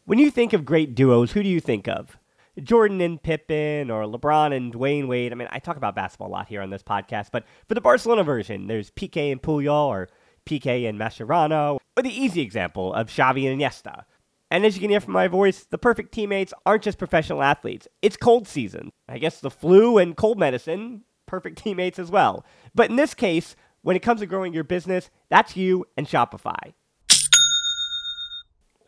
When 0.04 0.18
you 0.18 0.30
think 0.30 0.52
of 0.52 0.64
great 0.64 0.94
duos, 0.94 1.32
who 1.32 1.42
do 1.42 1.48
you 1.48 1.60
think 1.60 1.88
of? 1.88 2.16
Jordan 2.62 3.00
and 3.00 3.22
Pippen 3.22 3.90
or 3.90 4.04
LeBron 4.04 4.54
and 4.54 4.72
Dwyane 4.74 5.08
Wade. 5.08 5.32
I 5.32 5.34
mean, 5.36 5.48
I 5.50 5.58
talk 5.58 5.76
about 5.76 5.94
basketball 5.94 6.28
a 6.28 6.30
lot 6.30 6.48
here 6.48 6.60
on 6.60 6.70
this 6.70 6.82
podcast, 6.82 7.28
but 7.32 7.44
for 7.68 7.74
the 7.74 7.80
Barcelona 7.80 8.24
version, 8.24 8.66
there's 8.66 8.90
Piqué 8.90 9.32
and 9.32 9.40
Puyol 9.40 9.86
or 9.86 10.08
Piqué 10.44 10.88
and 10.88 10.98
Mascherano, 10.98 11.78
or 11.96 12.02
the 12.02 12.10
easy 12.10 12.40
example 12.40 12.92
of 12.92 13.08
Xavi 13.08 13.50
and 13.50 13.60
Iniesta. 13.60 14.04
And 14.52 14.66
as 14.66 14.76
you 14.76 14.82
can 14.82 14.90
hear 14.90 15.00
from 15.00 15.14
my 15.14 15.28
voice, 15.28 15.64
the 15.64 15.78
perfect 15.78 16.12
teammates 16.12 16.52
aren't 16.66 16.82
just 16.82 16.98
professional 16.98 17.42
athletes. 17.42 17.88
It's 18.02 18.18
cold 18.18 18.46
season. 18.46 18.90
I 19.08 19.16
guess 19.16 19.40
the 19.40 19.50
flu 19.50 19.96
and 19.96 20.14
cold 20.14 20.38
medicine, 20.38 21.04
perfect 21.24 21.56
teammates 21.56 21.98
as 21.98 22.10
well. 22.10 22.44
But 22.74 22.90
in 22.90 22.96
this 22.96 23.14
case, 23.14 23.56
when 23.80 23.96
it 23.96 24.02
comes 24.02 24.20
to 24.20 24.26
growing 24.26 24.52
your 24.52 24.62
business, 24.62 25.08
that's 25.30 25.56
you 25.56 25.86
and 25.96 26.06
Shopify. 26.06 26.74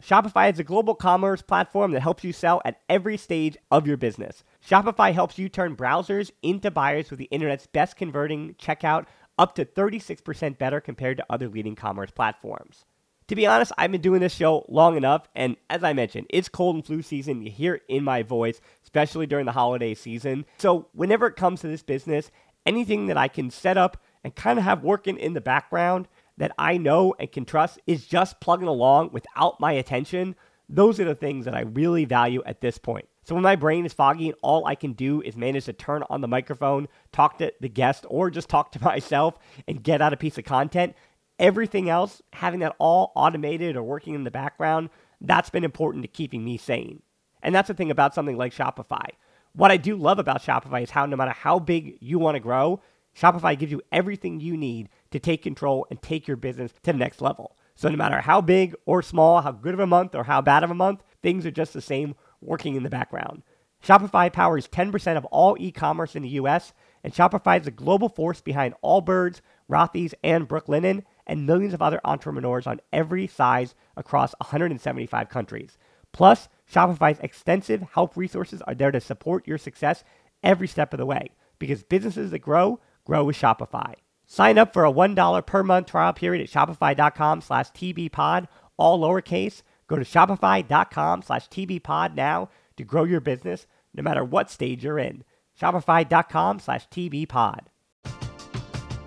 Shopify 0.03 0.53
is 0.53 0.59
a 0.59 0.65
global 0.65 0.95
commerce 0.95 1.41
platform 1.41 1.93
that 1.93 2.03
helps 2.03 2.25
you 2.25 2.35
sell 2.35 2.61
at 2.67 2.83
every 2.91 3.17
stage 3.17 3.57
of 3.71 3.87
your 3.87 3.97
business. 3.97 4.45
Shopify 4.69 5.15
helps 5.15 5.39
you 5.39 5.49
turn 5.49 5.77
browsers 5.77 6.31
into 6.43 6.71
buyers 6.71 7.09
with 7.09 7.19
the 7.19 7.31
internet's 7.31 7.67
best 7.69 7.97
converting 7.97 8.53
checkout 8.57 9.07
up 9.39 9.55
to 9.55 9.65
36% 9.65 10.59
better 10.59 10.83
compared 10.83 11.17
to 11.17 11.27
other 11.31 11.49
leading 11.49 11.75
commerce 11.75 12.11
platforms. 12.11 12.85
To 13.29 13.35
be 13.35 13.47
honest, 13.47 13.73
I've 13.79 13.91
been 13.91 14.03
doing 14.03 14.21
this 14.21 14.35
show 14.35 14.67
long 14.69 14.99
enough, 14.99 15.29
and 15.35 15.57
as 15.71 15.83
I 15.83 15.95
mentioned, 15.95 16.27
it's 16.29 16.49
cold 16.49 16.77
and 16.77 16.85
flu 16.85 17.01
season. 17.01 17.43
You 17.43 17.51
hear 17.51 17.77
it 17.77 17.83
in 17.89 18.05
my 18.05 18.23
voice, 18.23 18.61
especially 18.83 19.27
during 19.27 19.47
the 19.47 19.53
holiday 19.53 19.95
season. 19.95 20.45
So, 20.59 20.89
whenever 20.93 21.27
it 21.27 21.37
comes 21.37 21.63
to 21.63 21.69
this 21.69 21.83
business, 21.83 22.31
anything 22.67 23.07
that 23.07 23.17
I 23.17 23.29
can 23.29 23.51
set 23.51 23.79
up 23.79 23.97
and 24.23 24.35
kind 24.35 24.59
of 24.59 24.65
have 24.67 24.83
working 24.83 25.17
in 25.17 25.33
the 25.33 25.41
background 25.41 26.07
that 26.37 26.53
I 26.59 26.77
know 26.77 27.15
and 27.19 27.33
can 27.33 27.47
trust 27.47 27.79
is 27.87 28.07
just 28.07 28.41
plugging 28.41 28.69
along 28.69 29.11
without 29.13 29.59
my 29.59 29.73
attention, 29.73 30.35
those 30.69 31.01
are 31.01 31.05
the 31.05 31.15
things 31.15 31.47
that 31.47 31.55
I 31.55 31.61
really 31.61 32.05
value 32.05 32.43
at 32.45 32.61
this 32.61 32.77
point. 32.77 33.09
So 33.23 33.35
when 33.35 33.43
my 33.43 33.57
brain 33.57 33.87
is 33.87 33.95
foggy 33.95 34.29
and 34.29 34.39
all 34.43 34.67
I 34.67 34.75
can 34.75 34.93
do 34.93 35.23
is 35.23 35.35
manage 35.35 35.65
to 35.65 35.73
turn 35.73 36.03
on 36.11 36.21
the 36.21 36.29
microphone, 36.29 36.89
talk 37.11 37.39
to 37.39 37.53
the 37.59 37.71
guest, 37.71 38.05
or 38.09 38.31
just 38.31 38.51
talk 38.51 38.73
to 38.73 38.83
myself 38.85 39.39
and 39.67 39.83
get 39.83 40.03
out 40.03 40.13
a 40.13 40.19
piece 40.19 40.37
of 40.37 40.45
content, 40.45 40.95
everything 41.39 41.89
else, 41.89 42.23
having 42.33 42.61
that 42.61 42.77
all 42.79 43.13
automated 43.15 43.77
or 43.77 43.83
working 43.83 44.15
in 44.15 44.25
the 44.25 44.31
background, 44.31 44.91
that's 45.21 45.51
been 45.51 45.65
important 45.65 46.03
to 46.03 46.09
keeping 46.09 46.45
me 46.45 46.57
sane. 46.57 47.03
And 47.43 47.55
that's 47.55 47.69
the 47.69 47.75
thing 47.75 47.91
about 47.91 48.15
something 48.15 48.37
like 48.37 48.55
Shopify. 48.55 49.09
What 49.55 49.71
I 49.71 49.77
do 49.77 49.97
love 49.97 50.19
about 50.19 50.43
Shopify 50.43 50.83
is 50.83 50.91
how 50.91 51.07
no 51.07 51.17
matter 51.17 51.31
how 51.33 51.59
big 51.59 51.99
you 52.01 52.19
want 52.19 52.35
to 52.37 52.41
grow, 52.41 52.81
Shopify 53.17 53.57
gives 53.59 53.71
you 53.71 53.83
everything 53.93 54.41
you 54.41 54.57
need 54.57 54.89
to 55.13 55.21
take 55.21 55.43
control 55.43 55.87
and 55.91 56.03
take 56.03 56.27
your 56.27 56.37
business 56.37 56.73
to 56.83 56.93
the 56.93 56.99
next 56.99 57.21
level. 57.21 57.57
So 57.77 57.89
no 57.89 57.97
matter 57.97 58.21
how 58.21 58.41
big 58.41 58.75
or 58.87 59.03
small, 59.03 59.41
how 59.41 59.53
good 59.53 59.75
of 59.75 59.81
a 59.81 59.87
month 59.87 60.15
or 60.15 60.25
how 60.25 60.41
bad 60.41 60.65
of 60.65 60.71
a 60.71 60.75
month, 60.75 61.03
things 61.23 61.45
are 61.47 61.51
just 61.51 61.73
the 61.73 61.81
same 61.81 62.15
working 62.41 62.75
in 62.75 62.83
the 62.83 62.91
background. 62.91 63.43
Shopify 63.85 64.33
powers 64.33 64.67
10% 64.69 65.17
of 65.17 65.25
all 65.27 65.57
e-commerce 65.61 66.17
in 66.17 66.23
the 66.23 66.29
US, 66.31 66.73
and 67.03 67.13
Shopify 67.13 67.59
is 67.59 67.67
the 67.67 67.71
global 67.71 68.09
force 68.09 68.41
behind 68.41 68.75
Allbirds, 68.83 69.41
Rothy's, 69.71 70.15
and 70.25 70.49
Brooklinen, 70.49 71.05
and 71.27 71.47
millions 71.47 71.75
of 71.75 71.83
other 71.83 72.01
entrepreneurs 72.05 72.67
on 72.67 72.81
every 72.93 73.27
size 73.27 73.75
across 73.97 74.35
175 74.39 75.29
countries. 75.29 75.79
Plus, 76.13 76.49
Shopify's 76.71 77.19
extensive 77.21 77.83
help 77.93 78.17
resources 78.17 78.63
are 78.63 78.75
there 78.75 78.93
to 78.93 79.01
support 79.01 79.47
your 79.47 79.59
success 79.59 80.05
every 80.43 80.69
step 80.69 80.93
of 80.95 80.99
the 80.99 81.07
way 81.07 81.31
because 81.59 81.83
businesses 81.83 82.31
that 82.31 82.39
grow 82.39 82.81
grow 83.05 83.25
with 83.25 83.37
Shopify. 83.37 83.95
Sign 84.27 84.59
up 84.59 84.73
for 84.73 84.85
a 84.85 84.93
$1 84.93 85.47
per 85.47 85.63
month 85.63 85.87
trial 85.89 86.13
period 86.13 86.43
at 86.43 86.51
shopify.com 86.51 87.41
slash 87.41 87.71
tbpod, 87.73 88.49
all 88.77 89.01
lowercase. 89.01 89.63
Go 89.87 89.97
to 89.97 90.05
shopify.com 90.05 91.23
slash 91.23 91.49
tbpod 91.49 92.15
now 92.15 92.49
to 92.77 92.85
grow 92.85 93.05
your 93.05 93.21
business 93.21 93.67
no 93.93 94.03
matter 94.03 94.25
what 94.25 94.51
stage 94.51 94.85
you're 94.85 94.99
in. 94.99 95.25
Shopify.com 95.61 96.59
slash 96.59 96.89
tbpod. 96.89 97.67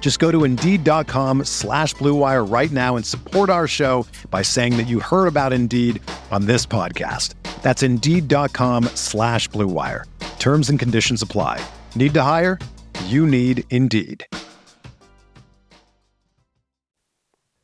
Just 0.00 0.18
go 0.18 0.30
to 0.30 0.44
Indeed.com 0.44 1.44
slash 1.44 1.94
BlueWire 1.94 2.52
right 2.52 2.70
now 2.70 2.96
and 2.96 3.06
support 3.06 3.48
our 3.48 3.66
show 3.66 4.06
by 4.30 4.42
saying 4.42 4.76
that 4.76 4.86
you 4.86 5.00
heard 5.00 5.26
about 5.26 5.54
Indeed 5.54 6.02
on 6.30 6.44
this 6.44 6.66
podcast. 6.66 7.32
That's 7.62 7.82
Indeed.com 7.82 8.84
slash 8.96 9.48
BlueWire. 9.48 10.04
Terms 10.38 10.68
and 10.68 10.78
conditions 10.78 11.22
apply. 11.22 11.64
Need 11.96 12.12
to 12.12 12.22
hire? 12.22 12.58
You 13.06 13.26
need 13.26 13.64
Indeed. 13.70 14.26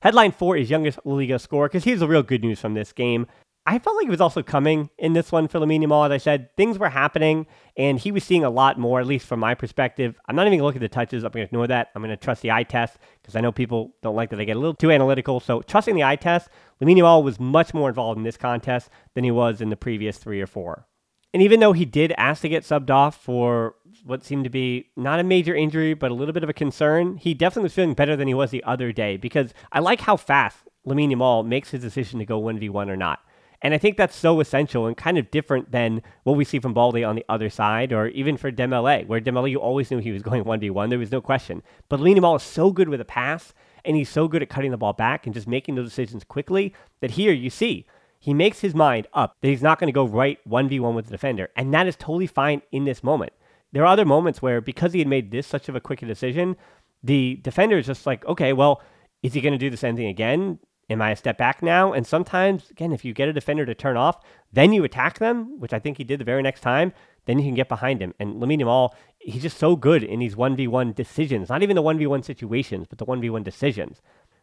Headline 0.01 0.33
four 0.33 0.57
is 0.57 0.71
youngest 0.71 1.01
Liga 1.05 1.39
score 1.39 1.69
because 1.69 1.85
here's 1.85 2.01
the 2.01 2.09
real 2.09 2.23
good 2.23 2.41
news 2.41 2.59
from 2.59 2.73
this 2.73 2.91
game. 2.95 3.27
I 3.71 3.79
felt 3.79 3.95
like 3.95 4.09
it 4.09 4.11
was 4.11 4.21
also 4.21 4.43
coming 4.43 4.91
in 4.99 5.13
this 5.13 5.31
one 5.31 5.47
for 5.47 5.61
Yamal. 5.61 6.05
As 6.05 6.11
I 6.11 6.17
said, 6.17 6.57
things 6.57 6.77
were 6.77 6.89
happening, 6.89 7.47
and 7.77 8.01
he 8.01 8.11
was 8.11 8.25
seeing 8.25 8.43
a 8.43 8.51
lot 8.51 8.81
more, 8.81 8.99
at 8.99 9.07
least 9.07 9.29
from 9.29 9.39
my 9.39 9.55
perspective. 9.55 10.19
I'm 10.27 10.35
not 10.35 10.49
even 10.49 10.59
going 10.59 10.63
to 10.63 10.65
look 10.65 10.75
at 10.75 10.81
the 10.81 10.89
touches. 10.89 11.23
I'm 11.23 11.31
going 11.31 11.45
to 11.45 11.49
ignore 11.49 11.69
that. 11.69 11.91
I'm 11.95 12.03
going 12.03 12.11
to 12.11 12.17
trust 12.17 12.43
the 12.43 12.51
eye 12.51 12.65
test 12.65 12.99
because 13.23 13.37
I 13.37 13.41
know 13.41 13.53
people 13.53 13.95
don't 14.03 14.17
like 14.17 14.31
that 14.31 14.37
they 14.37 14.45
get 14.45 14.57
a 14.57 14.59
little 14.59 14.75
too 14.75 14.91
analytical. 14.91 15.39
So 15.39 15.63
trusting 15.63 15.95
the 15.95 16.03
eye 16.03 16.17
test, 16.17 16.49
Lamine 16.83 16.97
Yamal 16.97 17.23
was 17.23 17.39
much 17.39 17.73
more 17.73 17.89
involved 17.89 18.19
in 18.19 18.25
this 18.25 18.37
contest 18.37 18.91
than 19.15 19.23
he 19.23 19.31
was 19.31 19.61
in 19.61 19.71
the 19.71 19.77
previous 19.77 20.19
three 20.19 20.41
or 20.41 20.49
four. 20.49 20.89
And 21.33 21.41
even 21.41 21.61
though 21.61 21.73
he 21.73 21.85
did 21.85 22.13
ask 22.19 22.43
to 22.43 22.49
get 22.49 22.65
subbed 22.65 22.91
off 22.91 23.23
for 23.23 23.77
what 24.05 24.25
seemed 24.25 24.43
to 24.43 24.51
be 24.51 24.91
not 24.97 25.21
a 25.21 25.23
major 25.23 25.55
injury, 25.55 25.95
but 25.95 26.11
a 26.11 26.15
little 26.15 26.35
bit 26.35 26.43
of 26.43 26.49
a 26.49 26.55
concern, 26.55 27.19
he 27.19 27.35
definitely 27.35 27.67
was 27.67 27.75
feeling 27.75 27.95
better 27.95 28.17
than 28.17 28.27
he 28.27 28.35
was 28.35 28.51
the 28.51 28.65
other 28.65 28.91
day 28.91 29.17
because 29.17 29.55
I 29.71 29.79
like 29.79 30.01
how 30.01 30.17
fast 30.17 30.57
Lamine 30.85 31.15
Yamal 31.15 31.47
makes 31.47 31.71
his 31.71 31.83
decision 31.83 32.19
to 32.19 32.27
go 32.27 32.43
1v1 32.43 32.89
or 32.89 32.97
not. 32.97 33.21
And 33.63 33.75
I 33.75 33.79
think 33.79 33.97
that's 33.97 34.17
so 34.17 34.41
essential 34.41 34.87
and 34.87 34.97
kind 34.97 35.19
of 35.19 35.31
different 35.31 35.71
than 35.71 36.03
what 36.25 36.37
we 36.37 36.45
see 36.45 36.59
from 36.59 36.73
Balde 36.73 37.05
on 37.05 37.17
the 37.17 37.25
other 37.29 37.51
side, 37.51 37.93
or 37.93 38.09
even 38.09 38.37
for 38.37 38.51
Dembele, 38.51 39.07
where 39.07 39.21
Dembele, 39.21 39.51
you 39.51 39.61
always 39.61 39.91
knew 39.91 39.99
he 39.99 40.13
was 40.13 40.23
going 40.29 40.45
1v1. 40.45 40.89
There 40.89 40.99
was 40.99 41.13
no 41.13 41.21
question. 41.21 41.63
But 41.89 42.01
Lamine 42.01 42.19
Yamal 42.19 42.37
is 42.37 42.43
so 42.43 42.71
good 42.71 42.89
with 42.89 43.01
a 43.01 43.05
pass, 43.05 43.53
and 43.85 43.97
he's 43.97 44.09
so 44.09 44.29
good 44.29 44.43
at 44.43 44.49
cutting 44.49 44.71
the 44.71 44.77
ball 44.77 44.93
back 44.93 45.27
and 45.27 45.35
just 45.35 45.47
making 45.47 45.75
those 45.75 45.89
decisions 45.89 46.25
quickly 46.25 46.75
that 47.01 47.13
here 47.13 47.33
you 47.33 47.51
see 47.51 47.87
he 48.21 48.35
makes 48.35 48.61
his 48.61 48.75
mind 48.75 49.07
up 49.15 49.37
that 49.41 49.49
he's 49.49 49.63
not 49.63 49.81
going 49.81 49.89
to 49.89 49.93
go 49.93 50.07
right 50.07 50.39
1v1 50.47 50.95
with 50.95 51.07
the 51.07 51.11
defender. 51.11 51.49
And 51.57 51.73
that 51.73 51.87
is 51.87 51.97
totally 51.97 52.27
fine 52.27 52.61
in 52.71 52.85
this 52.85 53.03
moment. 53.03 53.33
There 53.73 53.83
are 53.83 53.87
other 53.87 54.05
moments 54.05 54.43
where, 54.43 54.61
because 54.61 54.93
he 54.93 54.99
had 54.99 55.09
made 55.09 55.31
this 55.31 55.47
such 55.47 55.69
of 55.69 55.75
a 55.75 55.81
quick 55.81 56.01
decision, 56.01 56.57
the 57.03 57.41
defender 57.43 57.79
is 57.79 57.87
just 57.87 58.07
like, 58.07 58.25
okay, 58.27 58.53
well, 58.53 58.83
is 59.23 59.33
he 59.33 59.41
going 59.41 59.53
to 59.53 59.59
do 59.59 59.71
the 59.71 59.77
same 59.77 59.97
thing 59.97 60.09
again? 60.09 60.59
Am 60.91 61.01
I 61.01 61.13
a 61.13 61.17
step 61.17 61.39
back 61.39 61.63
now? 61.63 61.93
And 61.93 62.05
sometimes, 62.05 62.69
again, 62.71 62.93
if 62.93 63.05
you 63.05 63.15
get 63.15 63.29
a 63.29 63.33
defender 63.33 63.65
to 63.65 63.75
turn 63.75 63.97
off, 63.97 64.21
then 64.53 64.73
you 64.73 64.83
attack 64.83 65.21
them, 65.21 65.61
which 65.61 65.73
I 65.73 65.79
think 65.79 65.99
he 65.99 66.05
did 66.05 66.19
the 66.19 66.25
very 66.25 66.43
next 66.43 66.63
time, 66.63 66.93
then 67.27 67.39
you 67.39 67.45
can 67.45 67.55
get 67.55 67.69
behind 67.69 68.03
him. 68.03 68.13
And 68.19 68.43
Lamine 68.43 68.61
Yamal, 68.61 68.91
he's 69.21 69.43
just 69.43 69.57
so 69.59 69.77
good 69.77 70.03
in 70.03 70.19
these 70.19 70.35
1v1 70.35 70.97
decisions, 70.97 71.49
not 71.49 71.63
even 71.63 71.77
the 71.77 71.83
1v1 71.83 72.25
situations, 72.25 72.89
but 72.89 72.99
the 72.99 73.07
1v1 73.07 73.45
decisions. 73.45 74.03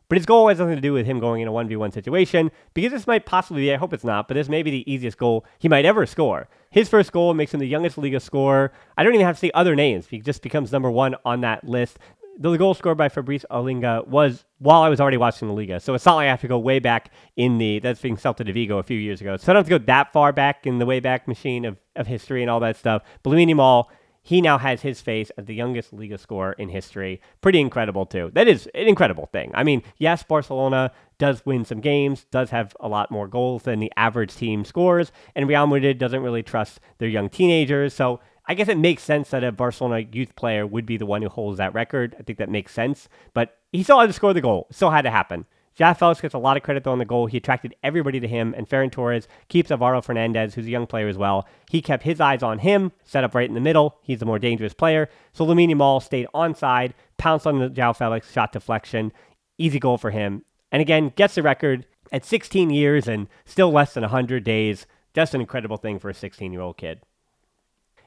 But 0.10 0.18
his 0.18 0.26
goal 0.26 0.48
has 0.48 0.60
nothing 0.60 0.76
to 0.76 0.82
do 0.82 0.94
with 0.94 1.06
him 1.06 1.20
going 1.20 1.42
in 1.42 1.50
a 1.50 1.52
1v1 1.52 1.94
situation 1.94 2.50
because 2.74 2.94
this 2.94 3.08
might 3.08 3.26
possibly 3.26 3.64
be, 3.64 3.74
I 3.74 3.78
hope 3.78 3.92
it's 3.92 4.06
not, 4.06 4.30
but 4.30 4.36
this 4.36 4.48
may 4.48 4.64
be 4.64 4.72
the 4.72 4.90
easiest 4.90 5.18
goal 5.18 5.46
he 5.60 5.68
might 5.68 5.84
ever 5.84 6.06
score. 6.06 6.48
His 6.70 6.88
first 6.88 7.12
goal 7.12 7.34
makes 7.34 7.54
him 7.54 7.60
the 7.60 7.68
youngest 7.68 7.98
Liga 7.98 8.22
scorer. 8.22 8.72
I 8.98 9.04
don't 9.04 9.16
even 9.16 9.26
have 9.26 9.36
to 9.36 9.40
say 9.40 9.52
other 9.54 9.76
names. 9.76 10.08
He 10.08 10.20
just 10.20 10.42
becomes 10.42 10.72
number 10.72 10.90
one 10.90 11.16
on 11.26 11.42
that 11.42 11.68
list. 11.68 12.00
The 12.40 12.56
goal 12.56 12.74
scored 12.74 12.98
by 12.98 13.10
Fabrice 13.10 13.46
Olinga 13.50 14.08
was 14.08 14.46
while 14.60 14.84
I 14.84 14.90
was 14.90 15.02
already 15.02 15.18
watching 15.18 15.48
the 15.48 15.54
Liga. 15.54 15.80
So 15.80 15.96
it's 15.96 16.06
not 16.06 16.16
like 16.16 16.26
I 16.26 16.30
have 16.30 16.42
to 16.42 16.48
go 16.48 16.60
way 16.60 16.80
back 16.80 17.12
in 17.36 17.58
the, 17.58 17.80
that's 17.80 18.00
being 18.00 18.16
Celta 18.16 18.46
de 18.46 18.54
Vigo 18.54 18.78
a 18.78 18.84
few 18.84 18.98
years 18.98 19.22
ago. 19.22 19.38
So 19.38 19.52
I 19.52 19.54
don't 19.54 19.62
have 19.62 19.70
to 19.70 19.80
go 19.80 19.86
that 19.86 20.14
far 20.14 20.32
back 20.32 20.68
in 20.68 20.78
the 20.78 20.86
way 20.86 21.00
back 21.00 21.28
machine 21.28 21.66
of, 21.66 21.78
of 21.96 22.06
history 22.06 22.44
and 22.44 22.52
all 22.52 22.60
that 22.60 22.76
stuff. 22.76 23.02
Lamine 23.26 23.50
Yamal 23.50 23.88
he 24.28 24.42
now 24.42 24.58
has 24.58 24.82
his 24.82 25.00
face 25.00 25.32
as 25.38 25.46
the 25.46 25.56
youngest 25.56 25.94
Liga 25.94 26.18
scorer 26.18 26.52
in 26.52 26.68
history. 26.68 27.22
Pretty 27.40 27.62
incredible, 27.62 28.06
too. 28.06 28.30
That 28.34 28.50
is 28.50 28.68
an 28.76 28.86
incredible 28.86 29.28
thing. 29.28 29.52
I 29.54 29.64
mean, 29.64 29.84
yes, 30.00 30.22
Barcelona 30.22 30.92
does 31.18 31.46
win 31.46 31.64
some 31.64 31.80
games, 31.80 32.26
does 32.30 32.50
have 32.50 32.76
a 32.82 32.90
lot 32.90 33.10
more 33.10 33.30
goals 33.30 33.64
than 33.64 33.80
the 33.80 33.90
average 33.96 34.36
team 34.36 34.66
scores, 34.66 35.14
and 35.34 35.48
Real 35.48 35.66
Madrid 35.66 35.98
doesn't 35.98 36.22
really 36.22 36.44
trust 36.44 36.82
their 36.98 37.08
young 37.08 37.30
teenagers. 37.30 37.94
So 37.94 38.20
I 38.48 38.54
guess 38.54 38.70
it 38.70 38.78
makes 38.78 39.04
sense 39.04 39.30
that 39.32 39.44
a 39.44 39.52
Barcelona 39.52 40.00
youth 40.00 40.36
player 40.36 40.66
would 40.66 40.86
be 40.86 40.98
the 40.98 41.06
one 41.06 41.22
who 41.22 41.30
holds 41.30 41.58
that 41.58 41.74
record. 41.74 42.16
I 42.18 42.24
think 42.24 42.40
that 42.40 42.50
makes 42.50 42.74
sense. 42.74 43.10
But 43.34 43.58
he 43.74 43.84
still 43.84 44.00
had 44.00 44.08
to 44.08 44.14
score 44.14 44.34
the 44.34 44.42
goal. 44.42 44.68
It 44.70 44.76
still 44.76 44.92
had 44.92 45.02
to 45.02 45.12
happen. 45.12 45.46
João 45.78 45.96
Felix 45.96 46.22
gets 46.22 46.34
a 46.34 46.40
lot 46.40 46.58
of 46.58 46.64
credit 46.64 46.84
though 46.84 46.92
on 46.92 46.98
the 46.98 47.06
goal. 47.06 47.28
He 47.28 47.38
attracted 47.38 47.76
everybody 47.84 48.20
to 48.20 48.28
him, 48.28 48.56
and 48.58 48.68
Ferran 48.68 48.92
Torres 48.92 49.28
keeps 49.48 49.70
Alvaro 49.70 50.02
Fernandez, 50.02 50.56
who's 50.56 50.66
a 50.66 50.72
young 50.72 50.88
player 50.88 51.08
as 51.08 51.18
well. 51.18 51.48
He 51.70 51.82
kept 51.82 52.04
his 52.04 52.20
eyes 52.20 52.42
on 52.42 52.60
him, 52.60 52.94
set 53.04 53.24
up 53.24 53.36
right 53.36 53.48
in 53.48 53.54
the 53.54 53.62
middle. 53.62 54.00
He's 54.02 54.20
the 54.20 54.26
more 54.26 54.40
dangerous 54.40 54.74
player. 54.74 55.08
So 55.34 55.46
Lamine 55.46 55.70
Yamal 55.70 56.02
stayed 56.02 56.28
onside, 56.34 56.94
pounced 57.18 57.46
on 57.46 57.60
the 57.60 57.70
João 57.70 57.96
Felix 57.96 58.32
shot 58.32 58.54
deflection. 58.54 59.12
Easy 59.60 59.80
goal 59.80 60.00
for 60.00 60.10
him. 60.10 60.44
And 60.72 60.82
again, 60.82 61.14
gets 61.16 61.36
the 61.36 61.44
record 61.44 61.86
at 62.12 62.26
16 62.26 62.72
years 62.72 63.08
and 63.08 63.28
still 63.46 63.72
less 63.72 63.94
than 63.94 64.02
100 64.02 64.44
days. 64.44 64.88
Just 65.14 65.36
an 65.36 65.42
incredible 65.42 65.78
thing 65.78 66.00
for 66.00 66.10
a 66.10 66.14
16 66.14 66.52
year 66.52 66.62
old 66.62 66.78
kid. 66.78 67.02